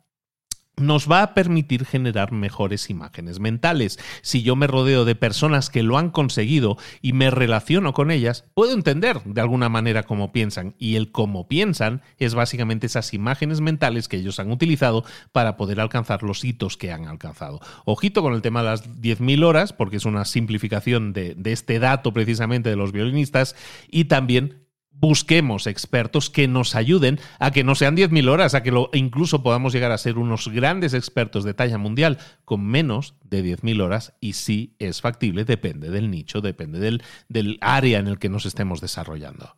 [0.78, 3.99] nos va a permitir generar mejores imágenes mentales.
[4.21, 8.45] Si yo me rodeo de personas que lo han conseguido y me relaciono con ellas,
[8.53, 10.75] puedo entender de alguna manera cómo piensan.
[10.78, 15.80] Y el cómo piensan es básicamente esas imágenes mentales que ellos han utilizado para poder
[15.80, 17.59] alcanzar los hitos que han alcanzado.
[17.86, 21.80] Ojito con el tema de las 10.000 horas, porque es una simplificación de, de este
[21.80, 23.55] dato precisamente de los violinistas,
[23.89, 24.66] y también
[24.99, 29.43] busquemos expertos que nos ayuden a que no sean 10.000 horas, a que lo, incluso
[29.43, 34.13] podamos llegar a ser unos grandes expertos de talla mundial con menos de 10.000 horas
[34.19, 38.45] y si es factible, depende del nicho, depende del, del área en el que nos
[38.45, 39.55] estemos desarrollando.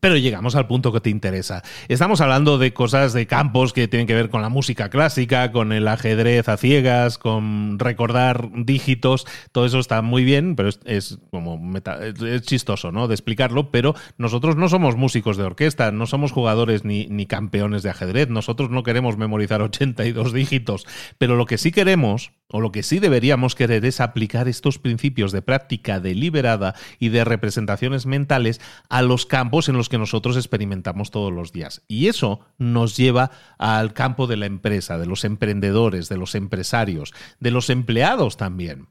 [0.00, 1.62] Pero llegamos al punto que te interesa.
[1.88, 5.72] Estamos hablando de cosas de campos que tienen que ver con la música clásica, con
[5.72, 9.26] el ajedrez a ciegas, con recordar dígitos.
[9.52, 13.08] Todo eso está muy bien, pero es, como es chistoso, ¿no?
[13.08, 13.70] De explicarlo.
[13.70, 18.30] Pero nosotros no somos músicos de orquesta, no somos jugadores ni, ni campeones de ajedrez.
[18.30, 20.86] Nosotros no queremos memorizar 82 dígitos.
[21.18, 25.30] Pero lo que sí queremos o lo que sí deberíamos querer es aplicar estos principios
[25.32, 31.10] de práctica deliberada y de representaciones mentales a los campos en los que nosotros experimentamos
[31.10, 31.82] todos los días.
[31.86, 37.12] Y eso nos lleva al campo de la empresa, de los emprendedores, de los empresarios,
[37.40, 38.88] de los empleados también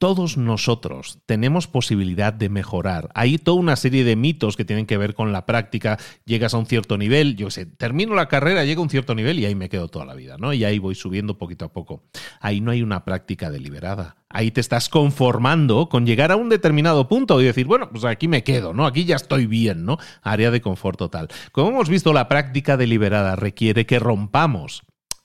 [0.00, 3.10] todos nosotros tenemos posibilidad de mejorar.
[3.14, 5.98] Hay toda una serie de mitos que tienen que ver con la práctica.
[6.24, 9.38] Llegas a un cierto nivel, yo sé, termino la carrera, llego a un cierto nivel
[9.38, 10.54] y ahí me quedo toda la vida, ¿no?
[10.54, 12.02] Y ahí voy subiendo poquito a poco.
[12.40, 14.16] Ahí no hay una práctica deliberada.
[14.30, 18.26] Ahí te estás conformando con llegar a un determinado punto y decir, bueno, pues aquí
[18.26, 18.86] me quedo, ¿no?
[18.86, 19.98] Aquí ya estoy bien, ¿no?
[20.22, 21.28] Área de confort total.
[21.52, 24.82] Como hemos visto, la práctica deliberada requiere que rompamos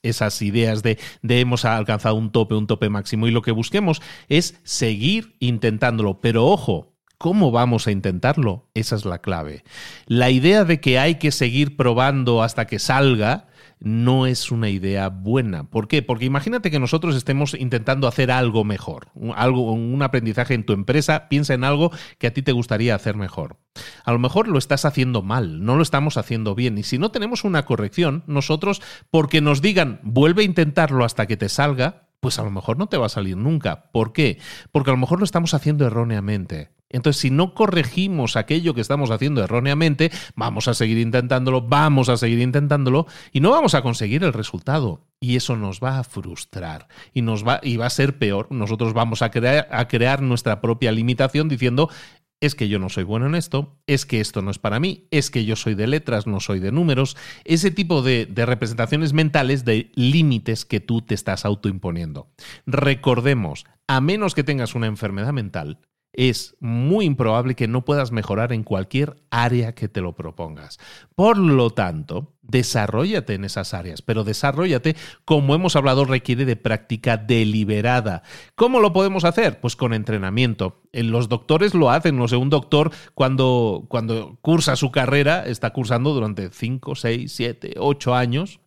[0.10, 0.98] esas ideas de,
[1.28, 6.22] hemos alcanzado un tope, un tope máximo y lo que busquemos es seguir intentándolo.
[6.22, 8.68] Pero ojo, ¿Cómo vamos a intentarlo?
[8.74, 9.64] Esa es la clave.
[10.06, 13.48] La idea de que hay que seguir probando hasta que salga
[13.80, 15.70] no es una idea buena.
[15.70, 16.02] ¿Por qué?
[16.02, 21.28] Porque imagínate que nosotros estemos intentando hacer algo mejor, algo, un aprendizaje en tu empresa,
[21.30, 23.58] piensa en algo que a ti te gustaría hacer mejor.
[24.04, 26.78] A lo mejor lo estás haciendo mal, no lo estamos haciendo bien.
[26.78, 31.38] Y si no tenemos una corrección, nosotros, porque nos digan, vuelve a intentarlo hasta que
[31.38, 33.92] te salga, pues a lo mejor no te va a salir nunca.
[33.92, 34.40] ¿Por qué?
[34.72, 36.72] Porque a lo mejor lo estamos haciendo erróneamente.
[36.90, 42.18] Entonces, si no corregimos aquello que estamos haciendo erróneamente, vamos a seguir intentándolo, vamos a
[42.18, 45.06] seguir intentándolo y no vamos a conseguir el resultado.
[45.20, 48.48] Y eso nos va a frustrar y nos va, y va a ser peor.
[48.50, 51.92] Nosotros vamos a crear, a crear nuestra propia limitación diciendo
[52.46, 55.08] es que yo no soy bueno en esto, es que esto no es para mí,
[55.12, 59.66] es que yo soy de letras, no soy de números, ese tipo de, representaciones mentales
[59.66, 62.30] de límites que tú te estás autoimponiendo.
[62.66, 65.80] Recordemos, a menos que tengas una enfermedad mental,
[66.16, 70.80] es muy improbable que no puedas mejorar en cualquier área que te lo propongas.
[71.16, 74.96] Por lo tanto, desarrollate en esas áreas, pero desarrollate,
[75.26, 78.24] como hemos hablado, requiere de práctica deliberada.
[78.56, 79.60] ¿Cómo lo podemos hacer?
[79.60, 80.82] Pues con entrenamiento.
[80.94, 86.14] Los doctores lo hacen, no sé, un doctor cuando, cuando cursa su carrera, está cursando
[86.14, 88.62] durante 5, 6, 7, 8 años,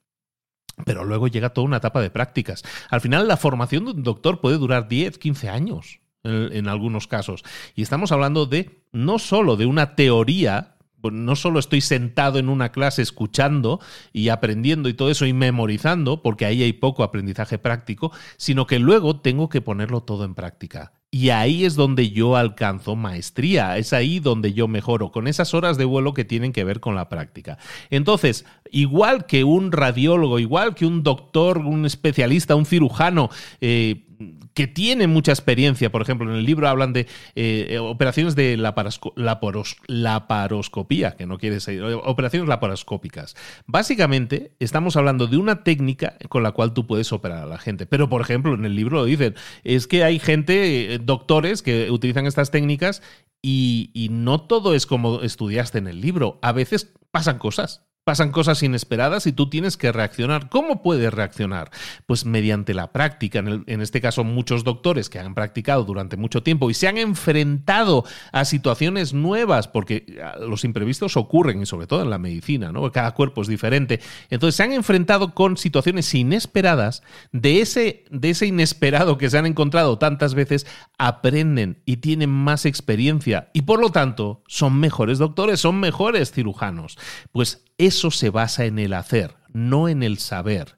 [0.84, 2.62] pero luego llega toda una etapa de prácticas.
[2.90, 7.44] Al final, la formación de un doctor puede durar 10, 15 años en, algunos casos.
[7.74, 12.72] Y estamos hablando de no solo de una teoría no solo estoy sentado en una
[12.72, 13.80] clase escuchando
[14.12, 18.78] y aprendiendo y todo eso y memorizando, porque ahí hay poco aprendizaje práctico, sino que
[18.78, 20.92] luego tengo que ponerlo todo en práctica.
[21.10, 25.78] Y ahí es donde yo alcanzo maestría, es ahí donde yo mejoro, con esas horas
[25.78, 27.56] de vuelo que tienen que ver con la práctica.
[27.88, 33.30] Entonces, igual que un radiólogo, igual que un doctor, un especialista, un cirujano,
[33.62, 34.04] eh,
[34.54, 41.16] que tiene mucha experiencia, por ejemplo, en el libro hablan de eh, operaciones de laparoscopía,
[41.16, 43.36] que no quiere decir, operaciones laparoscópicas.
[43.66, 47.86] Básicamente, estamos hablando de una técnica con la cual tú puedes operar a la gente.
[47.86, 51.90] Pero, por ejemplo, en el libro lo dicen, es que hay gente, eh, doctores, que
[51.90, 53.02] utilizan estas técnicas
[53.42, 56.38] y, y no todo es como estudiaste en el libro.
[56.42, 60.48] A veces pasan cosas pasan cosas inesperadas y tú tienes que reaccionar.
[60.48, 61.70] ¿Cómo puedes reaccionar?
[62.06, 63.40] Pues mediante la práctica.
[63.40, 68.06] En, este caso, muchos doctores que han practicado durante mucho tiempo y se han enfrentado
[68.32, 72.72] a situaciones nuevas, porque ah, los imprevistos ocurren, y sobre todo en la medicina.
[72.94, 74.00] Cada cuerpo es diferente.
[74.30, 77.02] Entonces se han enfrentado con situaciones inesperadas.
[77.32, 83.50] De ese inesperado que se han encontrado tantas veces, aprenden y tienen más experiencia.
[83.52, 86.96] Y por lo tanto, son mejores doctores, son mejores cirujanos.
[87.32, 90.76] Pues eso se basa en el hacer, no en el saber.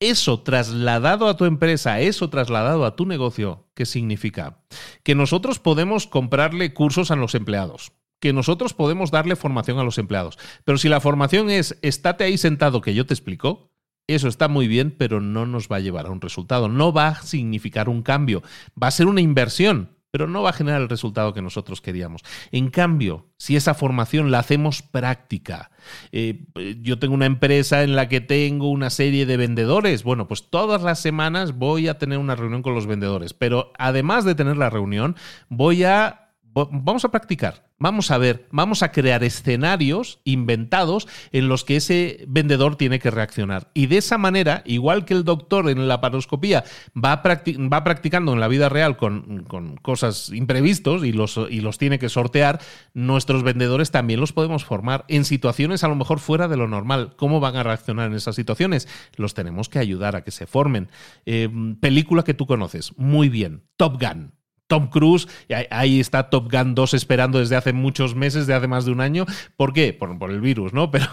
[0.00, 4.62] Eso trasladado a tu empresa, eso trasladado a tu negocio, ¿qué significa?
[5.02, 9.98] Que nosotros podemos comprarle cursos a los empleados, que nosotros podemos darle formación a los
[9.98, 10.38] empleados.
[10.64, 13.70] Pero si la formación es estate ahí sentado que yo te explico,
[14.06, 17.08] eso está muy bien, pero no nos va a llevar a un resultado, no va
[17.08, 18.42] a significar un cambio,
[18.82, 22.22] va a ser una inversión, pero no va a generar el resultado que nosotros queríamos.
[22.52, 25.70] En cambio, si esa formación la hacemos práctica,
[26.12, 26.44] eh,
[26.80, 30.82] yo tengo una empresa en la que tengo una serie de vendedores, bueno, pues todas
[30.82, 34.70] las semanas voy a tener una reunión con los vendedores, pero además de tener la
[34.70, 35.16] reunión,
[35.48, 36.29] voy a
[36.70, 42.24] vamos a practicar, vamos a ver, vamos a crear escenarios inventados en los que ese
[42.28, 43.70] vendedor tiene que reaccionar.
[43.74, 46.64] Y de esa manera, igual que el doctor en la paroscopía
[46.96, 49.44] va, va practicando en la vida real con,
[49.82, 52.60] cosas imprevistos y los, y los tiene que sortear,
[52.94, 57.14] nuestros vendedores también los podemos formar en situaciones a lo mejor fuera de lo normal.
[57.16, 58.88] ¿Cómo van a reaccionar en esas situaciones?
[59.16, 60.88] Los tenemos que ayudar a que se formen.
[61.26, 61.48] Eh,
[61.80, 64.39] película que tú conoces, muy bien, Top Gun.
[64.70, 65.26] Tom Cruise,
[65.70, 69.00] ahí está Top Gun 2 esperando desde hace muchos meses, de hace más de un
[69.00, 69.26] año.
[69.56, 69.92] ¿Por qué?
[69.92, 70.90] Por, el virus, ¿no?
[70.92, 71.06] Pero,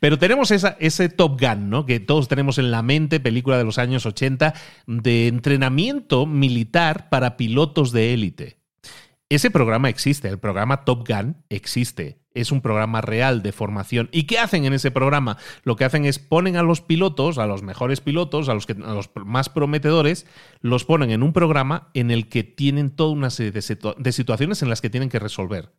[0.00, 1.86] pero tenemos esa, ese Top Gun, ¿no?
[1.86, 4.54] Que todos tenemos en la mente, película de los años 80,
[4.86, 8.56] de entrenamiento militar para pilotos de élite.
[9.28, 14.08] Ese programa existe, el programa Top Gun existe es un programa real de formación.
[14.12, 15.36] ¿Y qué hacen en ese programa?
[15.64, 18.72] Lo que hacen es ponen a los pilotos, a los mejores pilotos, a los, que,
[18.72, 20.26] a los más prometedores,
[20.60, 24.62] los ponen en un programa en el que tienen toda una serie de, de situaciones
[24.62, 25.72] en las que tienen que resolver.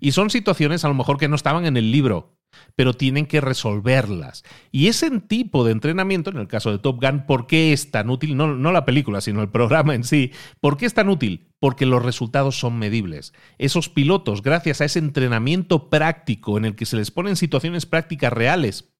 [0.00, 2.37] Y son situaciones a lo mejor que no estaban en el libro,
[2.76, 4.44] pero tienen que resolverlas.
[4.70, 8.10] Y ese tipo de entrenamiento, en el caso de Top Gun, ¿por qué es tan
[8.10, 8.36] útil?
[8.36, 10.32] No, no, la película, sino el programa en sí.
[10.60, 11.48] ¿Por qué es tan útil?
[11.60, 13.32] Porque los resultados son medibles.
[13.58, 18.32] Esos pilotos, gracias a ese entrenamiento práctico en el que se les ponen situaciones prácticas
[18.32, 18.92] reales,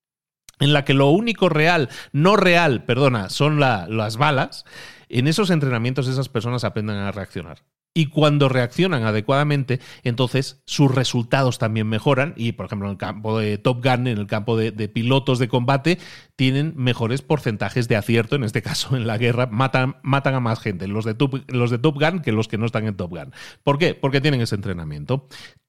[0.61, 4.65] en la que lo único real, no real, perdona, son las balas,
[5.09, 7.63] en esos entrenamientos esas personas aprenden a reaccionar.
[7.95, 12.35] Y cuando reaccionan adecuadamente, entonces sus resultados también mejoran.
[12.37, 15.49] Y, por ejemplo, en el campo de Top Gun, en el campo de, pilotos de
[15.49, 15.99] combate,
[16.37, 18.37] tienen mejores porcentajes de acierto.
[18.37, 21.71] En este caso, en la guerra, matan, matan a más gente, los de, top, los
[21.71, 23.33] de Top Gun, que los que no están en Top Gun.
[23.65, 23.95] ¿Por qué?
[23.95, 25.27] Porque tienen ese entrenamiento.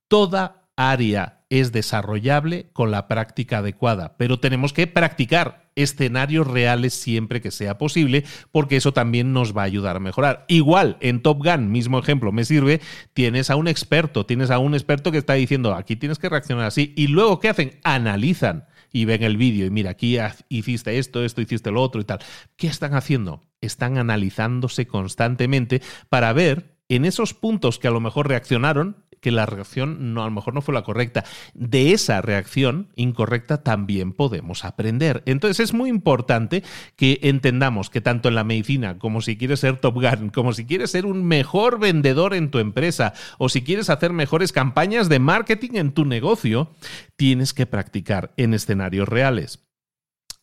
[0.08, 7.42] Toda área es desarrollable con la práctica adecuada, pero tenemos que practicar escenarios reales siempre
[7.42, 10.46] que sea posible, porque eso también nos va a ayudar a mejorar.
[10.48, 12.82] Igual, en Top Gun, mismo ejemplo, me sirve,
[13.14, 16.66] tienes a un experto, tienes a un experto que está diciendo, aquí tienes que reaccionar
[16.66, 17.80] así, y luego, ¿qué hacen?
[17.84, 20.18] Analizan y ven el vídeo y mira, aquí
[20.50, 22.20] hiciste esto, esto, hiciste lo otro y tal.
[22.56, 23.44] ¿Qué están haciendo?
[23.62, 29.46] Están analizándose constantemente para ver en esos puntos que a lo mejor reaccionaron, que la
[29.46, 31.26] reacción no, a lo mejor no fue la correcta.
[31.54, 35.24] De esa reacción incorrecta también podemos aprender.
[35.26, 36.64] Entonces es muy importante
[36.96, 40.66] que entendamos que tanto en la medicina como si quieres ser Top Gun, como si
[40.66, 45.20] quieres ser un mejor vendedor en tu empresa o si quieres hacer mejores campañas de
[45.20, 46.72] marketing en tu negocio,
[47.16, 49.66] tienes que practicar en escenarios reales.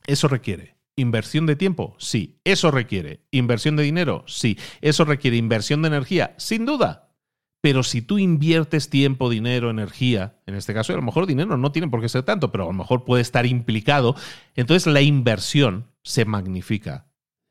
[0.07, 1.95] Eso requiere ¿Inversión de tiempo?
[1.99, 2.41] Sí.
[2.45, 4.24] ¿Eso requiere inversión de dinero?
[4.27, 4.59] Sí.
[4.81, 6.35] ¿Eso requiere inversión de energía?
[6.39, 7.05] Sin duda.
[7.61, 11.72] Pero si tú inviertes tiempo, dinero, energía, en este caso a lo mejor dinero no
[11.72, 14.14] tiene por qué ser tanto, pero a lo mejor puede estar implicado,
[14.54, 17.07] entonces la inversión se magnifica.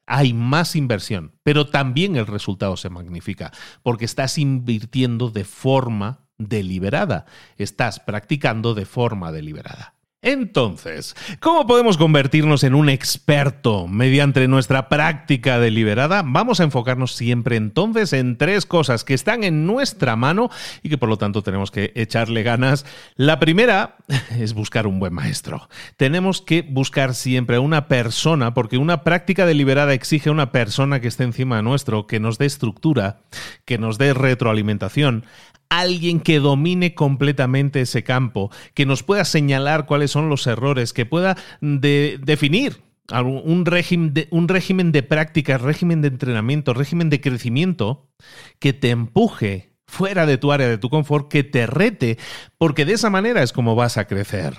[0.07, 3.51] Hay más inversión, pero también el resultado se magnifica,
[3.81, 7.25] porque estás invirtiendo de forma deliberada,
[7.57, 9.94] estás practicando de forma deliberada.
[10.26, 16.23] Entonces, ¿cómo podemos convertirnos en un experto mediante nuestra práctica deliberada?
[16.26, 20.49] Vamos a enfocarnos siempre entonces en tres cosas que están en nuestra mano
[20.82, 22.88] y que por lo tanto tenemos que echarle ganas.
[23.15, 23.97] La primera
[24.39, 25.69] es buscar un buen maestro.
[25.95, 31.01] Tenemos que buscar siempre a una persona, porque una práctica deliberada exige a una persona
[31.01, 33.19] que esté encima nuestro, que nos dé estructura,
[33.63, 35.23] que nos dé retroalimentación,
[35.70, 41.05] alguien que domine completamente ese campo, que nos pueda señalar cuáles son los errores, que
[41.05, 42.82] pueda definir
[43.13, 48.07] un régimen, de, un régimen de régimen de entrenamiento, régimen de crecimiento
[48.59, 52.18] que te empuje fuera de tu área de tu confort, que te rete,
[52.57, 54.55] porque de esa manera es como vas a crecer.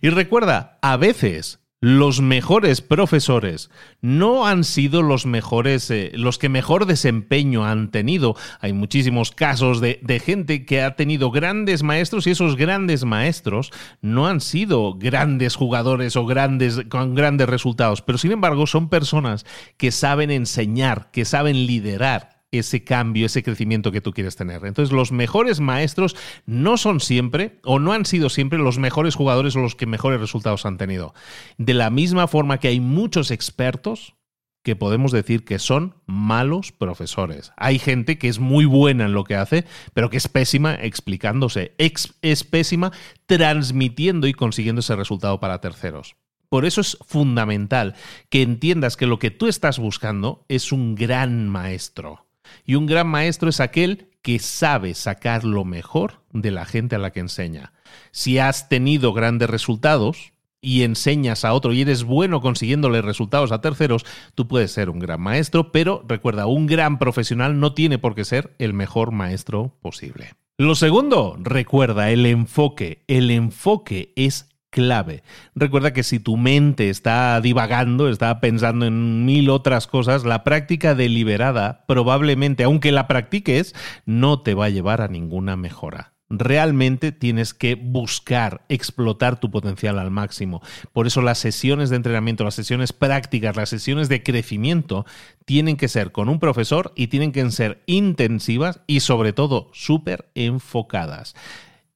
[0.00, 3.68] Y recuerda, a veces los mejores profesores
[4.00, 8.36] no han sido los mejores, eh, los que mejor desempeño han tenido.
[8.60, 13.72] Hay muchísimos casos de, de, gente que ha tenido grandes maestros y esos grandes maestros
[14.00, 19.44] no han sido grandes jugadores o grandes, con grandes resultados, pero sin embargo son personas
[19.76, 24.64] que saben enseñar, que saben liderar ese cambio, ese crecimiento que tú quieres tener.
[24.64, 26.14] Entonces, los mejores maestros
[26.46, 30.20] no son siempre o no han sido siempre los mejores jugadores o los que mejores
[30.20, 31.14] resultados han tenido.
[31.58, 34.14] De la misma forma que hay muchos expertos
[34.62, 37.52] que podemos decir que son malos profesores.
[37.56, 41.74] Hay gente que es muy buena en lo que hace, pero que es pésima explicándose,
[41.78, 42.92] es pésima
[43.26, 46.14] transmitiendo y consiguiendo ese resultado para terceros.
[46.48, 47.94] Por eso es fundamental
[48.28, 52.21] que entiendas que lo que tú estás buscando es un gran maestro.
[52.64, 56.98] Y un gran maestro es aquel que sabe sacar lo mejor de la gente a
[56.98, 57.72] la que enseña.
[58.10, 63.60] Si has tenido grandes resultados y enseñas a otro y eres bueno consiguiéndole resultados a
[63.60, 68.14] terceros, tú puedes ser un gran maestro, pero recuerda, un gran profesional no tiene por
[68.14, 70.34] qué ser el mejor maestro posible.
[70.58, 73.02] Lo segundo, recuerda el enfoque.
[73.08, 75.22] El enfoque es clave.
[75.54, 80.96] Recuerda que si tu mente está divagando, está pensando en mil otras cosas, la práctica
[80.96, 83.74] deliberada probablemente, aunque la practiques,
[84.06, 89.98] no te va a llevar a ninguna mejora realmente tienes que buscar explotar tu potencial
[89.98, 90.62] al máximo.
[90.94, 95.04] Por eso las sesiones de entrenamiento, las sesiones prácticas, las sesiones de crecimiento
[95.44, 100.30] tienen que ser con un profesor y tienen que ser intensivas y sobre todo súper
[100.34, 101.34] enfocadas.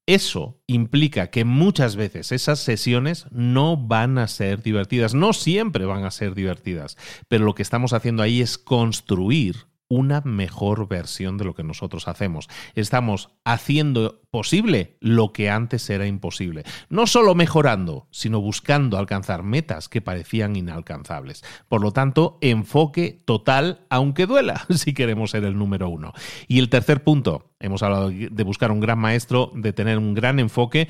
[0.07, 6.05] Eso implica que muchas veces esas sesiones no van a ser divertidas, no siempre van
[6.05, 6.97] a ser divertidas,
[7.27, 12.09] pero lo que estamos haciendo ahí es construir una mejor versión de lo que nosotros
[12.09, 12.49] hacemos.
[12.75, 16.65] Estamos haciendo posible lo que antes era imposible.
[16.89, 21.45] No solo mejorando, sino buscando alcanzar metas que parecían inalcanzables.
[21.69, 26.13] Por lo tanto, enfoque total, aunque duela, si queremos ser el número uno.
[26.49, 30.39] Y el tercer punto, hemos hablado de buscar un gran maestro, de tener un gran
[30.39, 30.89] enfoque.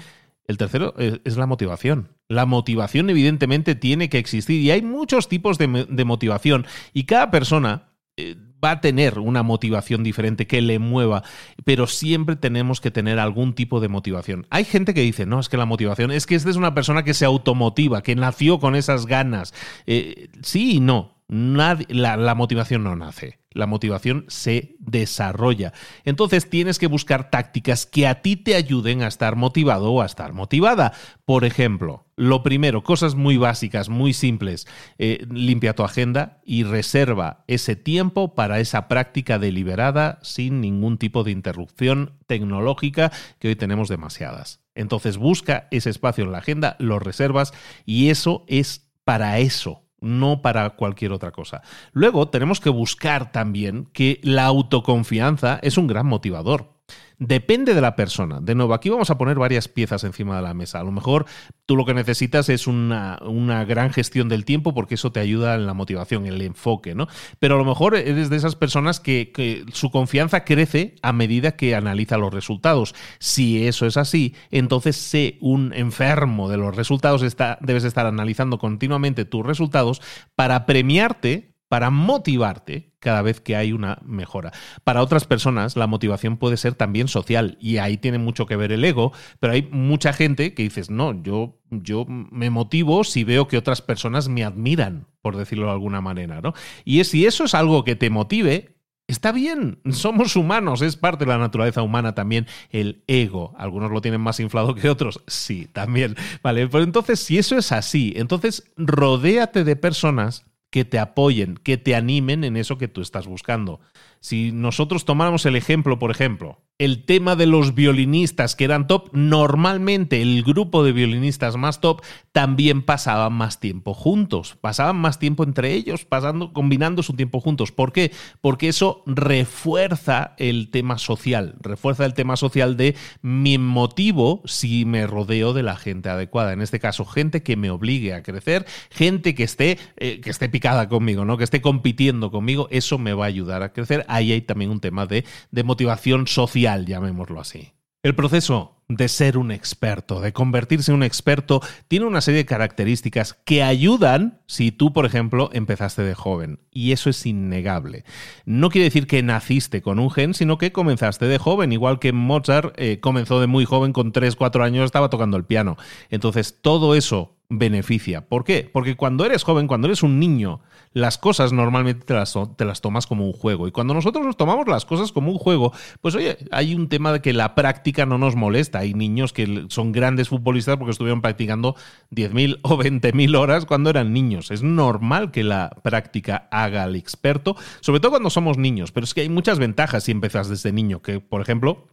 [0.49, 2.17] El tercero es la motivación.
[2.29, 5.67] La motivación evidentemente tiene que existir y hay muchos tipos de,
[6.05, 11.23] motivación y cada persona eh, va a tener una motivación diferente que le mueva,
[11.65, 14.47] pero siempre tenemos que tener algún tipo de motivación.
[14.51, 17.05] Hay gente que dice, no, es que la motivación, es que esta es una persona
[17.05, 19.55] que se automotiva, que nació con esas ganas.
[19.87, 21.17] Eh, sí y no.
[21.29, 25.73] la motivación no nace la motivación se desarrolla.
[26.05, 30.07] Entonces tienes que buscar tácticas que a ti te ayuden a estar motivado o a
[30.07, 30.93] estar motivada.
[31.25, 34.67] Por ejemplo, lo primero, cosas muy básicas, muy simples.
[34.99, 41.25] Eh, limpia tu agenda y reserva ese tiempo para esa práctica deliberada sin ningún tipo
[41.25, 44.61] de interrupción tecnológica que hoy tenemos demasiadas.
[44.75, 47.53] Entonces busca ese espacio en la agenda, lo reservas
[47.87, 51.63] y eso es para eso no para cualquier otra cosa.
[51.93, 56.76] Luego tenemos que buscar también que la autoconfianza es un gran motivador.
[57.19, 58.41] Depende de la persona.
[58.43, 60.81] De nuevo, aquí vamos a poner varias piezas encima de la mesa.
[60.81, 61.25] A lo mejor
[61.64, 63.19] tú lo que necesitas es una,
[63.67, 67.09] gran gestión del tiempo porque eso te ayuda en la motivación, en el enfoque, ¿no?
[67.39, 71.57] Pero a lo mejor eres de esas personas que, que su confianza crece a medida
[71.57, 72.95] que analiza los resultados.
[73.19, 78.59] Si eso es así, entonces sé un enfermo de los resultados, está, debes estar analizando
[78.59, 80.03] continuamente tus resultados
[80.35, 84.53] para premiarte para motivarte cada vez que hay una mejora.
[84.85, 88.73] Para otras personas la motivación puede ser también social y ahí tiene mucho que ver
[88.73, 93.49] el ego, pero hay mucha gente que dices, no, yo, yo me motivo si veo
[93.49, 96.55] que otras personas me admiran, por decirlo de alguna manera, ¿no?
[96.85, 98.77] Y si eso es algo que te motive,
[99.09, 103.55] Está bien, somos humanos, es parte de la naturaleza humana también el ego.
[103.57, 106.17] Algunos lo tienen más inflado que otros, sí, también.
[106.43, 111.77] Vale, pero entonces si eso es así, entonces rodéate de personas que te apoyen, que
[111.77, 113.81] te animen en eso que tú estás buscando.
[114.21, 119.09] Si nosotros tomáramos el ejemplo, por ejemplo, el tema de los violinistas que eran top,
[119.12, 122.03] normalmente el grupo de violinistas más top
[122.33, 127.73] también pasaban más tiempo juntos, pasaban más tiempo entre ellos, pasando, combinando su tiempo juntos.
[127.73, 128.12] ¿Por qué?
[128.43, 135.07] Porque eso refuerza el tema social, refuerza el tema social de mi motivo si me
[135.07, 136.53] rodeo de la gente adecuada.
[136.53, 140.51] En este caso, gente que me obligue a crecer, gente que esté, eh, que esté
[140.51, 141.39] picada conmigo, ¿no?
[141.39, 144.05] que esté compitiendo conmigo, eso me va a ayudar a crecer.
[144.09, 147.73] Ahí hay también un tema de, de motivación social llamémoslo así.
[148.03, 152.47] El proceso de ser un experto, de convertirse en un experto, tiene una serie de
[152.47, 156.61] características que ayudan si tú, por ejemplo, empezaste de joven.
[156.70, 158.05] Y eso es innegable.
[158.45, 162.12] No quiere decir que naciste con un gen, sino que comenzaste de joven, igual que
[162.12, 165.76] Mozart eh, comenzó de muy joven, con 3, 4 años estaba tocando el piano.
[166.11, 168.28] Entonces, todo eso beneficia.
[168.28, 168.68] ¿Por qué?
[168.72, 170.61] Porque cuando eres joven, cuando eres un niño,
[170.93, 173.68] las cosas normalmente te las, te las, tomas como un juego.
[173.68, 177.12] Y cuando nosotros nos tomamos las cosas como un juego, pues oye, hay un tema
[177.12, 178.76] de que la práctica no nos molesta.
[178.77, 181.77] Hay niños que son grandes futbolistas porque estuvieron practicando
[182.11, 184.51] 10.000 o 20.000 horas cuando eran niños.
[184.51, 188.93] Es normal que la práctica haga al experto, sobre todo cuando somos niños.
[188.93, 191.89] Pero es que hay muchas ventajas si empezas desde niño, que por ejemplo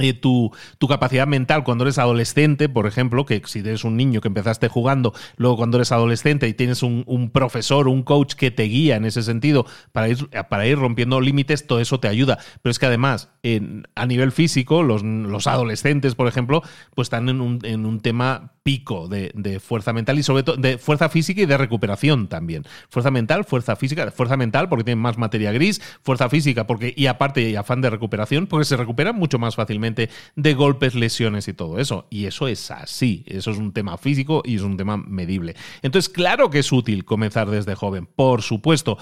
[0.00, 4.20] eh, tu, tu, capacidad mental cuando eres adolescente, por ejemplo, que si eres un niño
[4.20, 8.50] que empezaste jugando, luego cuando eres adolescente y tienes un, un profesor, un coach que
[8.50, 12.38] te guía en ese sentido para ir, para ir rompiendo límites, todo eso te ayuda.
[12.62, 16.62] Pero es que además, en, a nivel físico, los, los, adolescentes, por ejemplo,
[16.94, 20.56] pues están en un, en un tema pico de, de, fuerza mental y sobre todo
[20.56, 22.64] de fuerza física y de recuperación también.
[22.88, 27.06] Fuerza mental, fuerza física, fuerza mental porque tienen más materia gris, fuerza física porque y
[27.06, 31.54] aparte y afán de recuperación porque se recuperan mucho más fácilmente de golpes, lesiones y
[31.54, 32.06] todo eso.
[32.10, 35.56] Y eso es así, eso es un tema físico y es un tema medible.
[35.82, 38.98] Entonces, claro que es útil comenzar desde joven, por supuesto,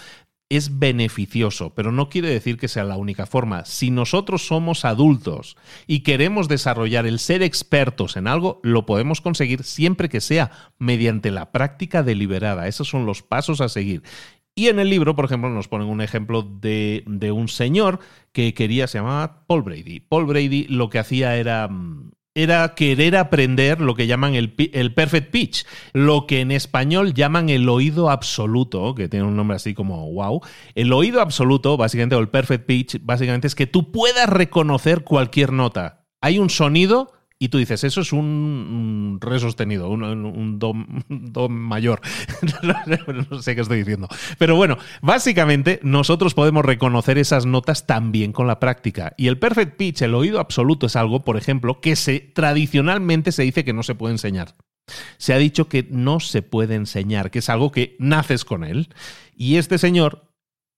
[0.50, 3.64] es beneficioso, pero no quiere decir que sea la única forma.
[3.64, 9.62] Si nosotros somos adultos y queremos desarrollar el ser expertos en algo, lo podemos conseguir
[9.64, 12.66] siempre que sea mediante la práctica deliberada.
[12.66, 14.02] Esos son los pasos a seguir.
[14.54, 18.00] Y en el libro, por ejemplo, nos ponen un ejemplo de, un señor
[18.32, 20.00] que quería, se llamaba Paul Brady.
[20.00, 24.94] Paul Brady lo que hacía era mm, era querer aprender lo que llaman el, el,
[24.94, 29.74] perfect pitch, lo que en español llaman el oído absoluto, que tiene un nombre así
[29.74, 30.40] como wow.
[30.76, 35.52] El oído absoluto, básicamente, o el perfect pitch, básicamente es que tú puedas reconocer cualquier
[35.52, 36.06] nota.
[36.20, 42.00] Hay un sonido y tú dices, eso es un, re sostenido, un, do, mayor.
[43.30, 44.08] no sé qué estoy diciendo.
[44.38, 49.14] Pero bueno, básicamente nosotros podemos reconocer esas notas también con la práctica.
[49.16, 53.44] Y el perfect pitch, el oído absoluto, es algo, por ejemplo, que se, tradicionalmente se
[53.44, 54.56] dice que no se puede enseñar.
[55.18, 58.88] Se ha dicho que no se puede enseñar, que es algo que naces con él.
[59.36, 60.24] Y este señor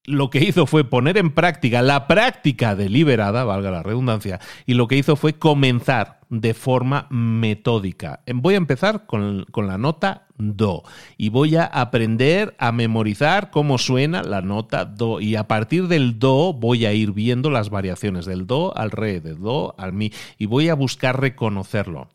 [0.04, 4.88] lo que hizo fue poner en práctica la práctica deliberada, valga la redundancia, y lo
[4.88, 8.22] que hizo fue comenzar de forma metódica.
[8.32, 10.84] Voy a empezar con, la nota Do
[11.18, 16.18] y voy a aprender a memorizar cómo suena la nota Do y a partir del
[16.18, 20.12] Do voy a ir viendo las variaciones del Do al Re, del Do al Mi
[20.38, 22.08] y voy a buscar reconocerlo.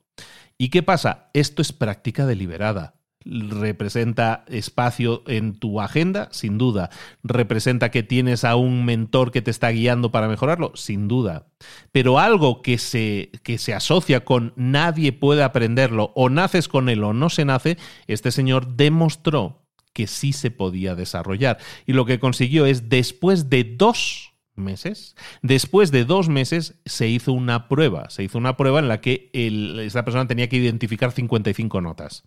[0.58, 1.30] ¿Y qué pasa?
[1.34, 2.96] Esto es práctica deliberada
[3.26, 6.90] representa espacio en tu agenda, sin duda.
[7.24, 11.48] Representa que tienes a un mentor que te está guiando para mejorarlo, sin duda.
[11.92, 17.04] Pero algo que se, que se asocia con nadie puede aprenderlo, o naces con él
[17.04, 21.58] o no se nace, este señor demostró que sí se podía desarrollar.
[21.86, 25.16] Y lo que consiguió es, después de dos meses.
[25.42, 28.10] Después de dos meses se hizo una prueba.
[28.10, 32.24] Se hizo una prueba en la que esta persona tenía que identificar 55 notas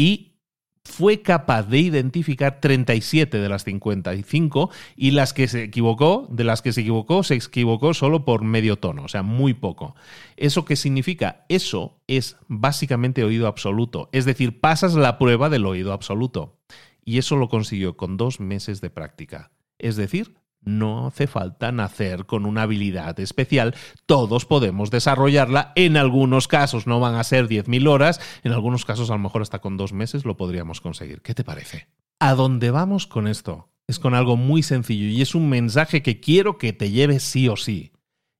[0.00, 0.38] y
[0.82, 6.62] fue capaz de identificar 37 de las 55 y las que se equivocó, de las
[6.62, 9.94] que se equivocó, se equivocó solo por medio tono, o sea, muy poco.
[10.38, 11.44] ¿Eso qué significa?
[11.50, 16.56] Eso es básicamente oído absoluto, es decir, pasas la prueba del oído absoluto.
[17.04, 19.50] Y eso lo consiguió con dos meses de práctica.
[19.78, 23.74] Es decir, no hace falta nacer con una habilidad especial,
[24.06, 29.10] todos podemos desarrollarla, en algunos casos no van a ser 10.000 horas, en algunos casos
[29.10, 31.22] a lo mejor hasta con dos meses lo podríamos conseguir.
[31.22, 31.88] ¿Qué te parece?
[32.18, 33.70] ¿A dónde vamos con esto?
[33.86, 37.48] Es con algo muy sencillo y es un mensaje que quiero que te lleves sí
[37.48, 37.92] o sí.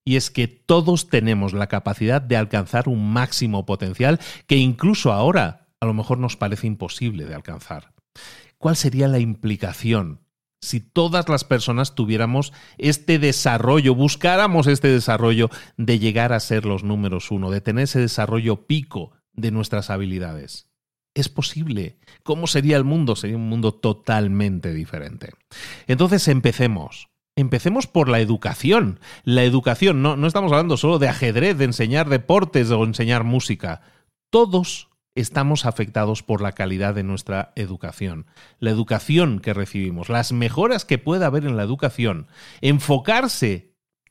[0.05, 5.69] Y es que todos tenemos la capacidad de alcanzar un máximo potencial que incluso ahora
[5.81, 7.93] a lo mejor nos parece imposible de alcanzar.
[8.59, 10.21] ¿Cuál sería la implicación
[10.61, 16.85] si todas las personas tuviéramos este desarrollo, buscáramos este desarrollo de llegar a ser los
[16.85, 20.69] números uno, de tener ese desarrollo pico de nuestras habilidades.
[21.15, 21.99] Es posible.
[22.23, 23.17] ¿Cómo sería el mundo?
[23.17, 25.33] Sería un mundo totalmente diferente.
[25.87, 27.09] Entonces empecemos.
[27.37, 29.01] Empecemos por la educación.
[29.25, 33.81] La educación, no, no estamos hablando solo de ajedrez, de enseñar deportes o enseñar música.
[34.31, 38.27] Todos estamos afectados por la calidad de nuestra educación,
[38.59, 42.27] la educación que recibimos, las mejoras que pueda haber en la educación,
[42.61, 43.71] enfocarse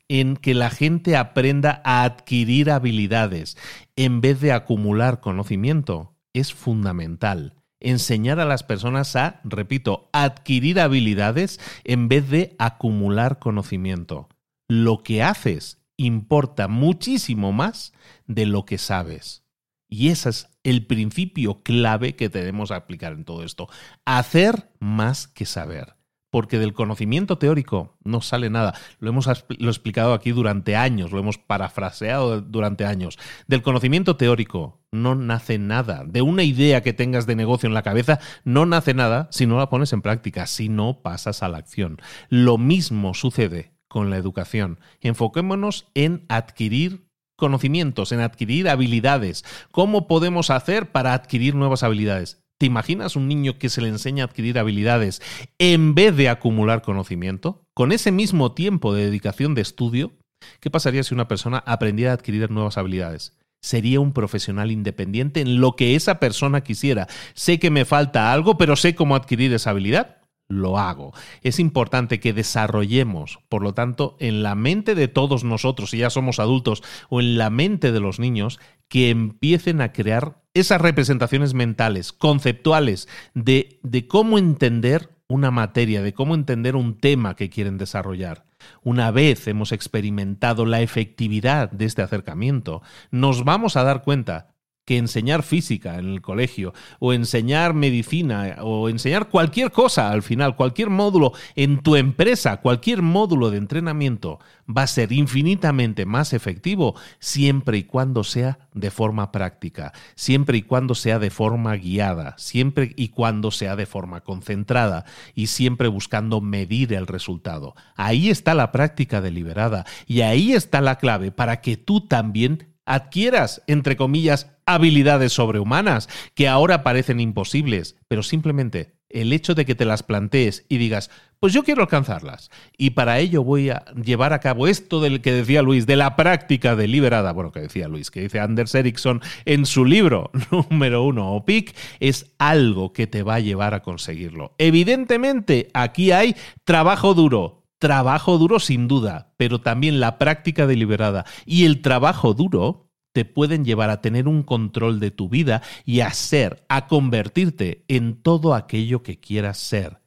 [0.10, 3.58] en que la gente aprenda a adquirir habilidades
[3.95, 7.56] en vez de acumular conocimiento es fundamental.
[7.80, 14.28] Enseñar a las personas a, repito, adquirir habilidades en vez de acumular conocimiento.
[14.68, 17.93] Lo que haces importa muchísimo más
[18.28, 19.43] de lo que sabes.
[19.88, 23.70] Y ese es el principio clave que debemos aplicar en todo esto.
[24.05, 25.95] Hacer más que saber.
[26.32, 28.76] Porque del conocimiento teórico no sale nada.
[28.99, 33.18] Lo hemos explicado aquí durante años, lo hemos parafraseado durante años.
[33.47, 36.03] Del conocimiento teórico no nace nada.
[36.05, 39.57] De una idea que tengas de negocio en la cabeza no nace nada si no
[39.57, 41.97] la pones en práctica, si no pasas a la acción.
[42.30, 44.80] Lo mismo sucede con la educación.
[45.01, 47.09] Enfoquémonos en adquirir
[47.40, 49.44] conocimientos, en adquirir habilidades.
[49.72, 52.44] ¿Cómo podemos hacer para adquirir nuevas habilidades?
[52.60, 55.22] ¿Te imaginas un niño que se le enseña a adquirir habilidades
[55.58, 57.64] en vez de acumular conocimiento?
[57.74, 60.12] Con ese mismo tiempo de dedicación de estudio,
[60.60, 63.38] ¿qué pasaría si una persona aprendiera a adquirir nuevas habilidades?
[63.62, 67.08] Sería un profesional independiente en lo que esa persona quisiera.
[67.34, 70.18] Sé que me falta algo, pero sé cómo adquirir esa habilidad
[70.50, 71.14] lo hago.
[71.41, 76.10] Es importante que desarrollemos, por lo tanto, en la mente de todos nosotros, si ya
[76.10, 81.54] somos adultos, o en la mente de los niños, que empiecen a crear esas representaciones
[81.54, 87.78] mentales, conceptuales, de, de cómo entender una materia, de cómo entender un tema que quieren
[87.78, 88.45] desarrollar.
[88.84, 92.82] Una vez hemos experimentado la efectividad de este acercamiento,
[93.12, 94.56] nos vamos a dar cuenta
[94.90, 100.56] que enseñar física en el colegio, o enseñar medicina, o enseñar cualquier cosa al final,
[100.56, 106.96] cualquier módulo en tu empresa, cualquier módulo de entrenamiento, va a ser infinitamente más efectivo
[107.20, 112.94] siempre y cuando sea de forma práctica, siempre y cuando sea de forma guiada, siempre
[112.96, 117.76] y cuando sea de forma concentrada y siempre buscando medir el resultado.
[117.96, 123.62] Ahí está la práctica deliberada y ahí está la clave para que tú también adquieras,
[123.68, 129.86] entre comillas, habilidades sobrehumanas que ahora parecen imposibles, pero simplemente el hecho de que te
[129.86, 131.09] las plantees y digas,
[131.39, 132.51] pues yo quiero alcanzarlas.
[132.78, 136.15] Y para ello voy a llevar a cabo esto del que decía Luis, de la
[136.15, 140.32] práctica deliberada, bueno, que decía Luis, que dice Anders Ericsson en su libro
[140.70, 144.53] número uno, o PIC, es algo que te va a llevar a conseguirlo.
[144.57, 151.65] Evidentemente, aquí hay trabajo duro, trabajo duro sin duda, pero también la práctica deliberada y
[151.65, 152.89] el trabajo duro
[153.20, 157.84] te pueden llevar a tener un control de tu vida y a ser, a convertirte
[157.89, 160.01] en todo aquello que quieras ser.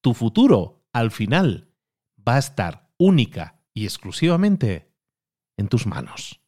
[0.00, 1.68] Tu futuro, al final,
[2.26, 4.94] va a estar única y exclusivamente
[5.58, 6.40] en tus manos.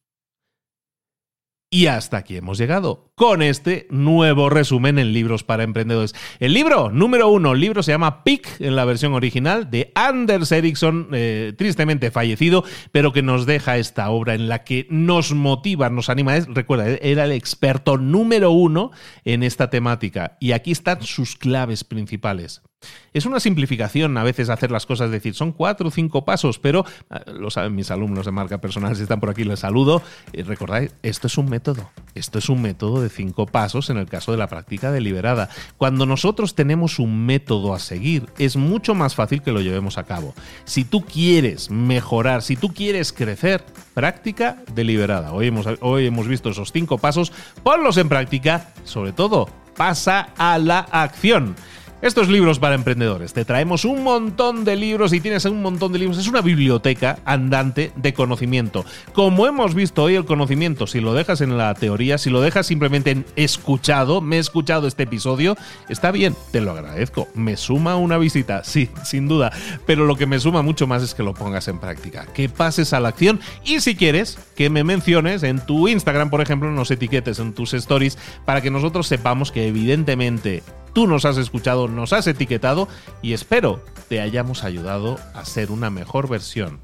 [1.68, 6.14] Y hasta aquí hemos llegado con este nuevo resumen en libros para emprendedores.
[6.38, 10.52] El libro número uno, el libro se llama Pick en la versión original de Anders
[10.52, 12.62] Ericsson, eh, tristemente fallecido,
[12.92, 16.36] pero que nos deja esta obra en la que nos motiva, nos anima.
[16.36, 18.92] Es, recuerda, era el experto número uno
[19.24, 22.62] en esta temática y aquí están sus claves principales.
[23.12, 26.84] Es una simplificación a veces hacer las cosas, decir, son cuatro o cinco pasos, pero
[27.08, 30.02] ah, lo saben mis alumnos de marca personal, si están por aquí les saludo.
[30.32, 34.06] Y recordáis, esto es un método, esto es un método de cinco pasos en el
[34.06, 35.48] caso de la práctica deliberada.
[35.78, 40.04] Cuando nosotros tenemos un método a seguir, es mucho más fácil que lo llevemos a
[40.04, 40.34] cabo.
[40.64, 43.64] Si tú quieres mejorar, si tú quieres crecer,
[43.94, 45.32] práctica deliberada.
[45.32, 47.32] Hoy hemos, hoy hemos visto esos cinco pasos,
[47.62, 51.54] ponlos en práctica, sobre todo pasa a la acción.
[52.02, 53.32] Estos libros para emprendedores.
[53.32, 56.18] Te traemos un montón de libros y tienes un montón de libros.
[56.18, 58.84] Es una biblioteca andante de conocimiento.
[59.14, 62.66] Como hemos visto hoy, el conocimiento, si lo dejas en la teoría, si lo dejas
[62.66, 65.56] simplemente en escuchado, me he escuchado este episodio,
[65.88, 67.28] está bien, te lo agradezco.
[67.34, 69.50] Me suma una visita, sí, sin duda.
[69.86, 72.92] Pero lo que me suma mucho más es que lo pongas en práctica, que pases
[72.92, 76.90] a la acción y si quieres, que me menciones en tu Instagram, por ejemplo, nos
[76.90, 80.62] etiquetes en tus stories para que nosotros sepamos que evidentemente
[80.96, 82.88] tú nos has escuchado, nos has etiquetado
[83.20, 86.78] y espero te hayamos ayudado a ser una mejor versión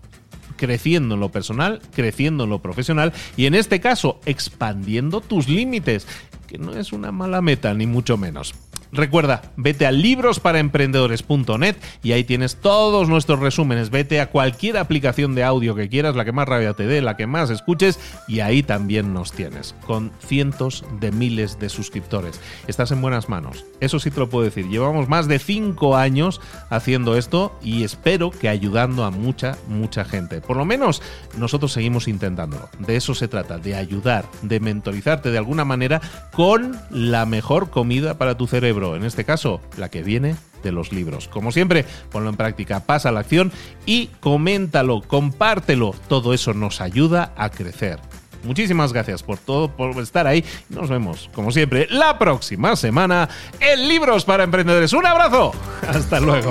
[0.58, 6.06] creciendo en lo personal, creciendo en lo profesional y en este caso expandiendo tus límites,
[6.46, 8.54] que no es una mala meta ni mucho menos.
[8.94, 13.88] Recuerda, vete a librosparaemprendedores.net y ahí tienes todos nuestros resúmenes.
[13.88, 17.16] Vete a cualquier aplicación de audio que quieras, la que más rabia te dé, la
[17.16, 22.38] que más escuches, y ahí también nos tienes, con cientos de miles de suscriptores.
[22.66, 23.64] Estás en buenas manos.
[23.80, 24.68] Eso sí te lo puedo decir.
[24.68, 30.42] Llevamos más de cinco años haciendo esto y espero que ayudando a mucha, mucha gente.
[30.42, 31.00] Por lo menos
[31.38, 32.68] nosotros seguimos intentándolo.
[32.78, 38.18] De eso se trata, de ayudar, de mentorizarte de alguna manera con la mejor comida
[38.18, 41.28] para tu cerebro en este caso la que viene de los libros.
[41.28, 43.52] Como siempre, ponlo en práctica, pasa a la acción
[43.86, 45.94] y coméntalo, compártelo.
[46.08, 47.98] Todo eso nos ayuda a crecer.
[48.44, 50.44] Muchísimas gracias por todo, por estar ahí.
[50.68, 53.28] Nos vemos, como siempre, la próxima semana
[53.60, 54.92] en Libros para Emprendedores.
[54.92, 55.52] Un abrazo.
[55.86, 56.50] Hasta luego.